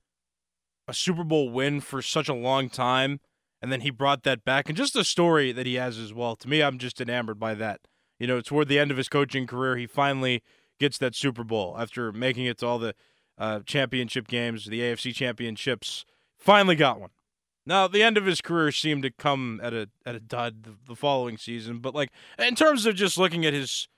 a 0.89 0.95
Super 0.95 1.25
Bowl 1.25 1.51
win 1.51 1.81
for 1.81 2.03
such 2.03 2.29
a 2.29 2.35
long 2.35 2.69
time, 2.69 3.21
and 3.61 3.71
then 3.71 3.83
he 3.83 3.91
brought 3.91 4.25
that 4.25 4.45
back, 4.45 4.69
and 4.69 4.77
just 4.77 4.95
the 4.95 5.05
story 5.05 5.53
that 5.53 5.67
he 5.67 5.75
has 5.75 5.97
as 5.99 6.13
well. 6.13 6.35
To 6.37 6.49
me, 6.49 6.61
I'm 6.61 6.79
just 6.79 7.01
enamored 7.01 7.39
by 7.39 7.55
that. 7.55 7.81
You 8.23 8.29
know, 8.29 8.41
toward 8.41 8.69
the 8.69 8.79
end 8.79 8.93
of 8.93 8.99
his 8.99 9.09
coaching 9.09 9.49
career, 9.49 9.77
he 9.77 9.89
finally 9.89 10.45
gets 10.79 10.97
that 10.99 11.17
Super 11.17 11.43
Bowl 11.43 11.75
after 11.77 12.13
making 12.13 12.47
it 12.47 12.59
to 12.59 12.67
all 12.69 12.79
the 12.79 12.95
uh, 13.37 13.63
championship 13.67 14.29
games, 14.29 14.67
the 14.67 14.81
AFC 14.81 15.13
championships. 15.13 16.05
Finally 16.39 16.77
got 16.77 17.01
one. 17.01 17.11
Now, 17.67 17.89
the 17.89 18.01
end 18.01 18.17
of 18.17 18.25
his 18.25 18.41
career 18.41 18.71
seemed 18.71 19.03
to 19.03 19.11
come 19.11 19.59
at 19.61 19.75
a 19.75 19.89
at 20.07 20.15
a 20.15 20.21
dud 20.21 20.63
the, 20.63 20.77
the 20.87 20.95
following 20.95 21.37
season, 21.37 21.81
but 21.81 21.97
like 21.97 22.11
in 22.39 22.55
terms 22.55 22.87
of 22.87 22.95
just 22.95 23.19
looking 23.19 23.45
at 23.45 23.55
his 23.55 23.89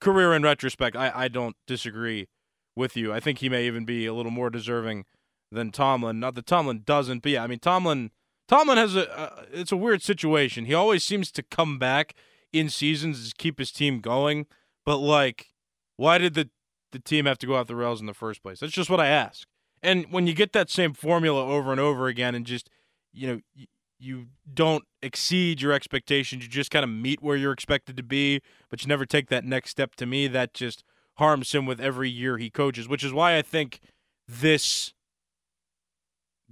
career 0.00 0.32
in 0.32 0.42
retrospect, 0.42 0.96
I, 0.96 1.12
I 1.14 1.28
don't 1.28 1.56
disagree 1.66 2.28
with 2.74 2.96
you. 2.96 3.12
I 3.12 3.20
think 3.20 3.40
he 3.40 3.50
may 3.50 3.66
even 3.66 3.84
be 3.84 4.06
a 4.06 4.14
little 4.14 4.32
more 4.32 4.48
deserving 4.48 5.04
than 5.50 5.72
Tomlin. 5.72 6.18
Not 6.18 6.36
that 6.36 6.46
Tomlin 6.46 6.84
doesn't, 6.86 7.22
but 7.22 7.32
yeah, 7.32 7.44
I 7.44 7.48
mean 7.48 7.58
Tomlin. 7.58 8.12
Tomlin 8.48 8.78
has 8.78 8.96
a. 8.96 9.14
Uh, 9.14 9.44
it's 9.52 9.72
a 9.72 9.76
weird 9.76 10.00
situation. 10.00 10.64
He 10.64 10.72
always 10.72 11.04
seems 11.04 11.30
to 11.32 11.42
come 11.42 11.78
back 11.78 12.14
in 12.52 12.68
seasons 12.68 13.30
to 13.30 13.34
keep 13.36 13.58
his 13.58 13.72
team 13.72 14.00
going, 14.00 14.46
but 14.84 14.98
like, 14.98 15.48
why 15.96 16.18
did 16.18 16.34
the 16.34 16.50
the 16.92 16.98
team 16.98 17.24
have 17.24 17.38
to 17.38 17.46
go 17.46 17.56
off 17.56 17.66
the 17.66 17.76
rails 17.76 18.00
in 18.00 18.06
the 18.06 18.14
first 18.14 18.42
place? 18.42 18.60
That's 18.60 18.72
just 18.72 18.90
what 18.90 19.00
I 19.00 19.06
ask. 19.06 19.48
And 19.82 20.06
when 20.10 20.26
you 20.26 20.34
get 20.34 20.52
that 20.52 20.70
same 20.70 20.92
formula 20.92 21.44
over 21.44 21.70
and 21.72 21.80
over 21.80 22.06
again, 22.06 22.34
and 22.34 22.46
just 22.46 22.68
you 23.12 23.26
know 23.26 23.40
you, 23.54 23.66
you 23.98 24.26
don't 24.52 24.84
exceed 25.02 25.60
your 25.60 25.72
expectations, 25.72 26.42
you 26.42 26.48
just 26.48 26.70
kind 26.70 26.84
of 26.84 26.90
meet 26.90 27.22
where 27.22 27.36
you're 27.36 27.52
expected 27.52 27.96
to 27.96 28.02
be, 28.02 28.40
but 28.70 28.82
you 28.82 28.88
never 28.88 29.06
take 29.06 29.28
that 29.28 29.44
next 29.44 29.70
step. 29.70 29.94
To 29.96 30.06
me, 30.06 30.28
that 30.28 30.54
just 30.54 30.84
harms 31.16 31.52
him 31.52 31.66
with 31.66 31.80
every 31.80 32.10
year 32.10 32.38
he 32.38 32.50
coaches, 32.50 32.88
which 32.88 33.04
is 33.04 33.12
why 33.12 33.36
I 33.36 33.42
think 33.42 33.80
this 34.28 34.92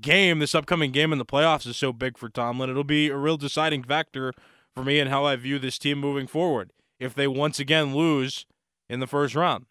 game, 0.01 0.39
this 0.39 0.55
upcoming 0.55 0.93
game 0.93 1.13
in 1.13 1.19
the 1.19 1.27
playoffs 1.27 1.67
is 1.67 1.77
so 1.77 1.93
big 1.93 2.19
for 2.19 2.29
Tomlin. 2.29 2.71
It'll 2.71 2.85
be 2.85 3.09
a 3.09 3.17
real 3.17 3.37
deciding 3.37 3.83
factor 3.83 4.33
for 4.81 4.87
me 4.87 4.99
and 4.99 5.11
how 5.11 5.27
I 5.27 5.37
view 5.37 5.59
this 5.59 5.79
team 5.79 5.99
moving 5.99 6.27
forward 6.27 6.73
if 6.99 7.15
they 7.15 7.27
once 7.27 7.61
again 7.61 7.95
lose 7.95 8.47
in 8.89 8.99
the 8.99 9.07
first 9.07 9.35
round. 9.35 9.67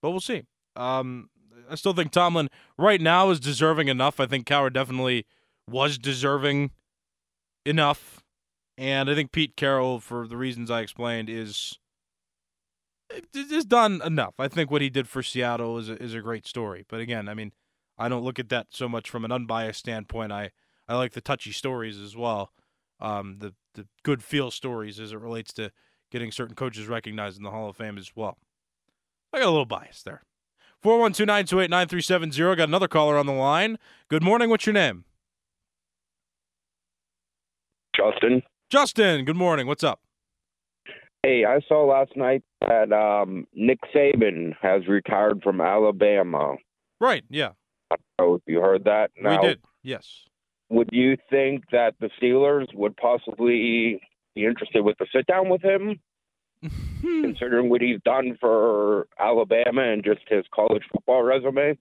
But 0.00 0.10
we'll 0.10 0.20
see. 0.20 0.44
Um, 0.76 1.30
I 1.68 1.74
still 1.74 1.92
think 1.92 2.12
Tomlin 2.12 2.48
right 2.76 3.00
now 3.00 3.30
is 3.30 3.40
deserving 3.40 3.88
enough. 3.88 4.20
I 4.20 4.26
think 4.26 4.46
Cowher 4.46 4.72
definitely 4.72 5.26
was 5.68 5.98
deserving 5.98 6.70
enough. 7.66 8.22
And 8.76 9.10
I 9.10 9.16
think 9.16 9.32
Pete 9.32 9.56
Carroll, 9.56 9.98
for 9.98 10.28
the 10.28 10.36
reasons 10.36 10.70
I 10.70 10.80
explained, 10.80 11.28
is 11.28 11.80
is 13.34 13.64
done 13.64 14.00
enough. 14.04 14.34
I 14.38 14.46
think 14.46 14.70
what 14.70 14.82
he 14.82 14.90
did 14.90 15.08
for 15.08 15.24
Seattle 15.24 15.76
is 15.78 15.88
a, 15.88 16.00
is 16.00 16.14
a 16.14 16.20
great 16.20 16.46
story. 16.46 16.84
But 16.88 17.00
again, 17.00 17.28
I 17.28 17.34
mean, 17.34 17.52
I 17.98 18.08
don't 18.08 18.22
look 18.22 18.38
at 18.38 18.50
that 18.50 18.68
so 18.70 18.88
much 18.88 19.10
from 19.10 19.24
an 19.24 19.32
unbiased 19.32 19.80
standpoint. 19.80 20.30
I, 20.30 20.50
I 20.86 20.94
like 20.94 21.14
the 21.14 21.20
touchy 21.20 21.50
stories 21.50 21.98
as 21.98 22.16
well, 22.16 22.52
um, 23.00 23.36
the 23.38 23.54
the 23.74 23.86
good 24.02 24.22
feel 24.22 24.50
stories 24.50 24.98
as 24.98 25.12
it 25.12 25.18
relates 25.18 25.52
to 25.54 25.70
getting 26.10 26.32
certain 26.32 26.54
coaches 26.54 26.86
recognized 26.88 27.36
in 27.36 27.44
the 27.44 27.50
Hall 27.50 27.68
of 27.68 27.76
Fame 27.76 27.98
as 27.98 28.12
well. 28.16 28.38
I 29.32 29.38
got 29.38 29.46
a 29.46 29.50
little 29.50 29.66
bias 29.66 30.02
there. 30.02 30.22
412-928-9370. 30.84 32.56
Got 32.56 32.68
another 32.68 32.88
caller 32.88 33.18
on 33.18 33.26
the 33.26 33.32
line. 33.32 33.78
Good 34.08 34.22
morning. 34.22 34.48
What's 34.48 34.66
your 34.66 34.72
name? 34.72 35.04
Justin. 37.96 38.42
Justin, 38.70 39.24
good 39.24 39.36
morning. 39.36 39.66
What's 39.66 39.82
up? 39.82 40.00
Hey, 41.24 41.44
I 41.44 41.60
saw 41.68 41.84
last 41.84 42.16
night 42.16 42.42
that 42.60 42.92
um, 42.92 43.46
Nick 43.54 43.80
Saban 43.94 44.54
has 44.62 44.86
retired 44.86 45.42
from 45.42 45.60
Alabama. 45.60 46.56
Right, 47.00 47.24
yeah. 47.28 47.50
Oh, 48.20 48.40
you 48.46 48.60
heard 48.60 48.84
that? 48.84 49.10
Now, 49.20 49.40
we 49.40 49.48
did, 49.48 49.60
yes. 49.82 50.27
Would 50.70 50.90
you 50.92 51.16
think 51.30 51.64
that 51.72 51.94
the 52.00 52.10
Steelers 52.20 52.72
would 52.74 52.96
possibly 52.96 54.00
be 54.34 54.44
interested 54.44 54.82
with 54.84 54.98
the 54.98 55.06
sit 55.14 55.26
down 55.26 55.48
with 55.48 55.62
him, 55.62 56.00
hmm. 56.62 57.22
considering 57.22 57.70
what 57.70 57.80
he's 57.80 58.00
done 58.04 58.36
for 58.38 59.06
Alabama 59.18 59.82
and 59.82 60.04
just 60.04 60.20
his 60.28 60.44
college 60.54 60.82
football 60.92 61.22
resume? 61.22 61.78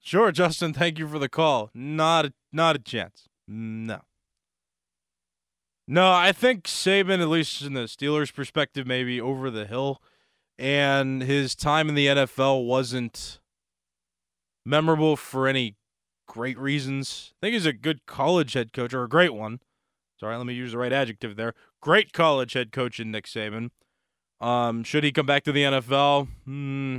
Sure, 0.00 0.32
Justin. 0.32 0.72
Thank 0.72 0.98
you 0.98 1.08
for 1.08 1.18
the 1.18 1.28
call. 1.28 1.70
Not 1.74 2.26
a, 2.26 2.32
not 2.52 2.76
a 2.76 2.78
chance. 2.78 3.28
No. 3.46 4.00
No, 5.88 6.12
I 6.12 6.32
think 6.32 6.64
Saban, 6.64 7.20
at 7.20 7.28
least 7.28 7.62
in 7.62 7.74
the 7.74 7.82
Steelers' 7.82 8.34
perspective, 8.34 8.88
maybe 8.88 9.20
over 9.20 9.50
the 9.50 9.66
hill, 9.66 10.02
and 10.58 11.22
his 11.22 11.54
time 11.54 11.88
in 11.88 11.94
the 11.94 12.06
NFL 12.06 12.66
wasn't 12.66 13.40
memorable 14.64 15.16
for 15.16 15.46
any 15.46 15.76
great 16.36 16.58
reasons. 16.58 17.32
I 17.32 17.46
think 17.46 17.54
he's 17.54 17.64
a 17.64 17.72
good 17.72 18.04
college 18.04 18.52
head 18.52 18.74
coach, 18.74 18.92
or 18.92 19.02
a 19.02 19.08
great 19.08 19.32
one. 19.32 19.60
Sorry, 20.20 20.36
let 20.36 20.44
me 20.44 20.52
use 20.52 20.72
the 20.72 20.78
right 20.78 20.92
adjective 20.92 21.34
there. 21.34 21.54
Great 21.80 22.12
college 22.12 22.52
head 22.52 22.72
coach 22.72 23.00
in 23.00 23.10
Nick 23.10 23.24
Saban. 23.24 23.70
Um, 24.38 24.84
should 24.84 25.02
he 25.02 25.12
come 25.12 25.24
back 25.24 25.44
to 25.44 25.52
the 25.52 25.62
NFL? 25.62 26.28
Hmm. 26.44 26.98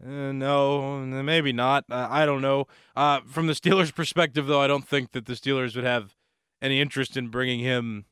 Uh, 0.00 0.30
no, 0.32 1.00
maybe 1.00 1.52
not. 1.52 1.84
Uh, 1.90 2.06
I 2.08 2.24
don't 2.24 2.40
know. 2.40 2.68
Uh, 2.94 3.20
from 3.26 3.48
the 3.48 3.52
Steelers' 3.52 3.92
perspective, 3.96 4.46
though, 4.46 4.60
I 4.60 4.68
don't 4.68 4.86
think 4.86 5.10
that 5.10 5.26
the 5.26 5.34
Steelers 5.34 5.74
would 5.74 5.84
have 5.84 6.14
any 6.62 6.80
interest 6.80 7.16
in 7.16 7.28
bringing 7.28 7.58
him 7.58 8.04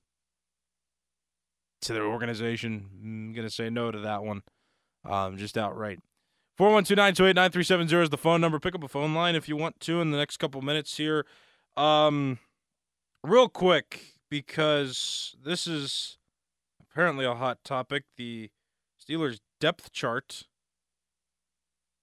to 1.83 1.92
their 1.92 2.07
organization. 2.07 2.88
I'm 3.01 3.33
going 3.35 3.46
to 3.46 3.55
say 3.55 3.70
no 3.70 3.92
to 3.92 4.01
that 4.01 4.24
one, 4.24 4.42
um, 5.05 5.38
just 5.38 5.57
outright. 5.57 6.01
412-928-9370 6.59 8.03
is 8.03 8.11
the 8.11 8.18
phone 8.18 8.40
number. 8.40 8.59
Pick 8.59 8.75
up 8.75 8.83
a 8.83 8.88
phone 8.88 9.14
line 9.14 9.37
if 9.37 9.49
you 9.49 9.57
want 9.57 9.79
to 9.81 10.01
in 10.01 10.11
the 10.11 10.18
next 10.18 10.38
couple 10.38 10.61
minutes 10.61 10.97
here. 10.97 11.25
Um, 11.77 12.40
real 13.23 13.49
quick, 13.49 14.14
because 14.29 15.37
this 15.42 15.68
is 15.68 16.18
apparently 16.81 17.25
a 17.25 17.35
hot 17.35 17.62
topic. 17.62 18.05
The 18.16 18.51
Steelers 19.01 19.38
depth 19.61 19.92
chart 19.92 20.44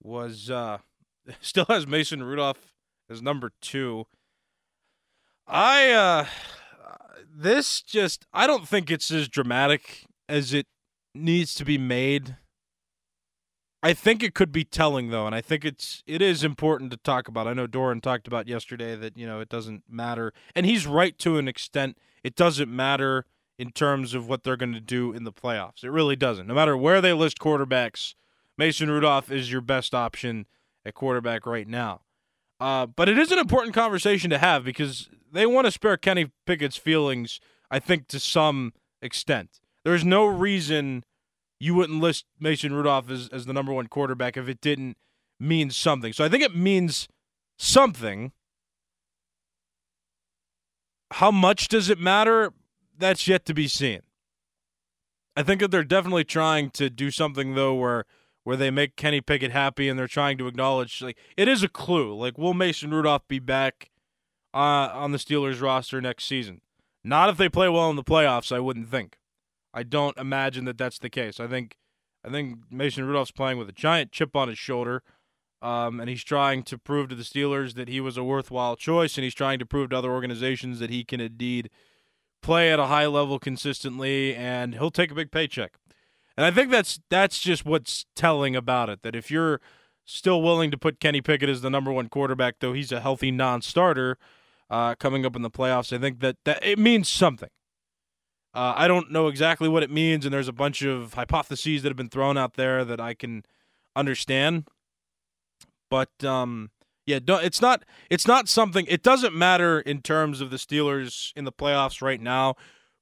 was 0.02 0.50
uh, 0.50 0.78
still 1.42 1.66
has 1.66 1.86
Mason 1.86 2.24
Rudolph 2.24 2.74
as 3.10 3.22
number 3.22 3.52
two. 3.62 4.06
I 5.48 5.92
uh, 5.92 6.26
this 7.30 7.82
just 7.82 8.26
I 8.34 8.48
don't 8.48 8.68
think 8.68 8.90
it's 8.90 9.12
as 9.12 9.28
dramatic 9.28 10.06
as 10.30 10.54
it 10.54 10.68
needs 11.14 11.54
to 11.56 11.66
be 11.66 11.78
made. 11.78 12.38
I 13.86 13.94
think 13.94 14.24
it 14.24 14.34
could 14.34 14.52
be 14.52 14.64
telling 14.64 15.12
though, 15.12 15.28
and 15.28 15.36
I 15.36 15.42
think 15.42 15.64
it's 15.64 16.02
it 16.08 16.20
is 16.20 16.44
important 16.44 16.90
to 16.90 16.98
talk 16.98 17.28
about. 17.28 17.48
I 17.48 17.54
know 17.54 17.68
Doran 17.68 18.02
talked 18.02 18.26
about 18.26 18.48
yesterday 18.48 18.96
that 18.96 19.16
you 19.16 19.28
know 19.28 19.42
it 19.42 19.48
doesn't 19.48 19.84
matter, 19.88 20.34
and 20.56 20.66
he's 20.66 20.88
right 20.88 21.16
to 21.20 21.38
an 21.38 21.48
extent. 21.48 21.96
It 22.24 22.36
doesn't 22.36 22.76
matter 22.76 23.26
in 23.60 23.70
terms 23.70 24.16
of 24.16 24.28
what 24.28 24.42
they're 24.42 24.58
going 24.58 24.74
to 24.74 24.80
do 24.80 25.14
in 25.14 25.24
the 25.24 25.32
playoffs. 25.32 25.84
It 25.84 25.92
really 25.92 26.16
doesn't. 26.16 26.48
No 26.48 26.56
matter 26.56 26.76
where 26.76 27.00
they 27.00 27.14
list 27.14 27.38
quarterbacks, 27.38 28.16
Mason 28.58 28.90
Rudolph 28.90 29.30
is 29.30 29.52
your 29.52 29.62
best 29.62 29.94
option 29.94 30.48
at 30.84 30.96
quarterback 30.96 31.46
right 31.46 31.68
now. 31.68 32.02
Uh, 32.60 32.88
but 32.88 33.08
it 33.08 33.20
is 33.20 33.32
an 33.32 33.38
important 33.38 33.76
conversation 33.76 34.32
to 34.32 34.40
have 34.40 34.64
because 34.64 35.10
they 35.32 35.46
want 35.46 35.66
to 35.66 35.72
spare 35.72 35.96
Kenny 35.96 36.32
Pickett's 36.48 36.76
feelings, 36.76 37.40
I 37.70 37.78
think, 37.78 38.08
to 38.08 38.20
some 38.20 38.74
extent. 39.00 39.60
There's 39.84 40.04
no 40.04 40.26
reason 40.26 41.04
you 41.60 41.74
wouldn't 41.76 42.02
list 42.02 42.26
Mason 42.40 42.74
Rudolph 42.74 43.10
as, 43.10 43.30
as 43.30 43.46
the 43.46 43.54
number 43.54 43.74
one 43.74 43.88
quarterback 43.88 44.38
if 44.38 44.48
it 44.48 44.62
didn't 44.62 44.98
mean 45.40 45.70
something. 45.70 46.14
So 46.14 46.24
I 46.24 46.30
think 46.30 46.44
it 46.44 46.56
means 46.56 47.08
something. 47.58 48.32
How 51.12 51.32
much 51.32 51.68
does 51.68 51.90
it 51.90 52.00
matter? 52.00 52.54
That's 52.98 53.28
yet 53.28 53.46
to 53.46 53.54
be 53.54 53.68
seen. 53.68 54.02
I 55.36 55.44
think 55.44 55.62
that 55.62 55.72
they're 55.72 55.84
definitely 55.84 56.24
trying 56.24 56.70
to 56.72 56.90
do 56.90 57.12
something 57.12 57.56
though 57.56 57.74
where 57.74 58.06
where 58.44 58.56
they 58.56 58.70
make 58.72 58.96
Kenny 58.96 59.22
Pickett 59.22 59.52
happy 59.52 59.90
and 59.90 59.98
they're 59.98 60.08
trying 60.08 60.38
to 60.38 60.48
acknowledge 60.48 61.02
like 61.02 61.18
it 61.36 61.48
is 61.48 61.64
a 61.64 61.68
clue. 61.68 62.16
Like 62.16 62.38
will 62.38 62.54
Mason 62.54 62.92
Rudolph 62.92 63.28
be 63.28 63.40
back 63.40 63.92
uh, 64.54 64.90
on 64.94 65.12
the 65.12 65.18
Steelers 65.18 65.62
roster 65.62 66.00
next 66.00 66.26
season? 66.26 66.62
Not 67.04 67.30
if 67.30 67.38
they 67.38 67.50
play 67.50 67.70
well 67.70 67.90
in 67.90 67.96
the 67.98 68.04
playoffs, 68.04 68.52
I 68.52 68.60
wouldn't 68.60 68.90
think. 68.90 69.18
I 69.76 69.84
don't 69.84 70.18
imagine 70.18 70.64
that 70.66 70.78
that's 70.78 70.98
the 70.98 71.10
case. 71.10 71.40
I 71.40 71.48
think 71.48 71.76
I 72.26 72.32
think 72.32 72.60
Mason 72.72 73.06
Rudolph's 73.06 73.32
playing 73.32 73.60
with 73.60 73.70
a 73.70 73.74
giant 73.74 74.12
chip 74.12 74.36
on 74.36 74.48
his 74.48 74.58
shoulder, 74.58 75.04
um, 75.62 76.00
and 76.00 76.10
he's 76.10 76.24
trying 76.24 76.64
to 76.64 76.78
prove 76.78 77.10
to 77.10 77.16
the 77.16 77.24
Steelers 77.24 77.76
that 77.76 77.90
he 77.90 78.00
was 78.00 78.18
a 78.18 78.24
worthwhile 78.24 78.76
choice, 78.78 79.18
and 79.18 79.24
he's 79.24 79.36
trying 79.36 79.60
to 79.60 79.66
prove 79.66 79.90
to 79.90 79.98
other 79.98 80.12
organizations 80.12 80.80
that 80.80 80.90
he 80.90 81.04
can 81.04 81.20
indeed 81.20 81.70
play 82.42 82.72
at 82.72 82.80
a 82.80 82.86
high 82.86 83.06
level 83.06 83.38
consistently, 83.38 84.34
and 84.34 84.76
he'll 84.76 84.92
take 84.92 85.12
a 85.12 85.16
big 85.16 85.30
paycheck. 85.30 85.74
And 86.38 86.46
I 86.46 86.52
think 86.52 86.72
that's 86.72 87.00
that's 87.10 87.40
just 87.40 87.66
what's 87.66 88.06
telling 88.16 88.56
about 88.56 88.90
it. 88.90 89.02
That 89.04 89.16
if 89.16 89.30
you're 89.30 89.60
still 90.06 90.42
willing 90.42 90.72
to 90.72 90.78
put 90.78 91.00
Kenny 91.00 91.22
Pickett 91.22 91.50
as 91.50 91.62
the 91.62 91.70
number 91.70 91.92
one 91.92 92.08
quarterback, 92.08 92.56
though 92.60 92.74
he's 92.74 92.92
a 92.92 93.02
healthy 93.02 93.32
non-starter 93.32 94.18
uh, 94.70 94.96
coming 94.96 95.26
up 95.26 95.36
in 95.36 95.42
the 95.42 95.52
playoffs, 95.52 95.96
I 95.96 96.00
think 96.00 96.22
that 96.22 96.38
that 96.46 96.64
it 96.66 96.80
means 96.80 97.10
something. 97.10 97.50
Uh, 98.56 98.74
I 98.78 98.88
don't 98.88 99.12
know 99.12 99.28
exactly 99.28 99.68
what 99.68 99.84
it 99.84 99.92
means, 99.92 100.26
and 100.26 100.34
there's 100.34 100.48
a 100.48 100.54
bunch 100.54 100.82
of 100.82 101.14
hypotheses 101.14 101.84
that 101.84 101.90
have 101.90 101.98
been 101.98 102.10
thrown 102.10 102.38
out 102.38 102.54
there 102.54 102.86
that 102.86 103.02
I 103.02 103.14
can 103.14 103.44
understand. 103.98 104.70
But 105.90 106.24
um, 106.24 106.72
yeah, 107.06 107.20
it's 107.28 107.62
not 107.62 107.84
it's 108.10 108.26
not 108.26 108.48
something. 108.48 108.86
It 108.88 109.04
doesn't 109.04 109.36
matter 109.36 109.82
in 109.82 110.02
terms 110.02 110.40
of 110.40 110.52
the 110.52 110.58
Steelers 110.58 111.34
in 111.36 111.44
the 111.44 111.52
playoffs 111.52 112.02
right 112.02 112.22
now, 112.22 112.56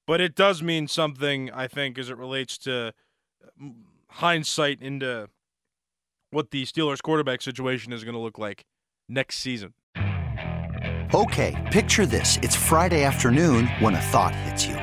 but 0.07 0.19
it 0.19 0.33
does 0.33 0.63
mean 0.63 0.87
something. 0.87 1.51
I 1.51 1.67
think 1.67 1.99
as 1.99 2.09
it 2.09 2.17
relates 2.17 2.57
to 2.59 2.93
hindsight 4.09 4.81
into 4.81 5.29
what 6.31 6.49
the 6.49 6.65
Steelers 6.65 7.01
quarterback 7.03 7.43
situation 7.43 7.93
is 7.93 8.03
going 8.03 8.15
to 8.15 8.19
look 8.19 8.39
like 8.39 8.65
next 9.07 9.37
season. 9.37 9.75
Okay, 11.13 11.69
picture 11.71 12.07
this: 12.07 12.39
it's 12.41 12.55
Friday 12.55 13.03
afternoon 13.03 13.67
when 13.79 13.93
a 13.93 14.01
thought 14.01 14.33
hits 14.33 14.65
you. 14.65 14.82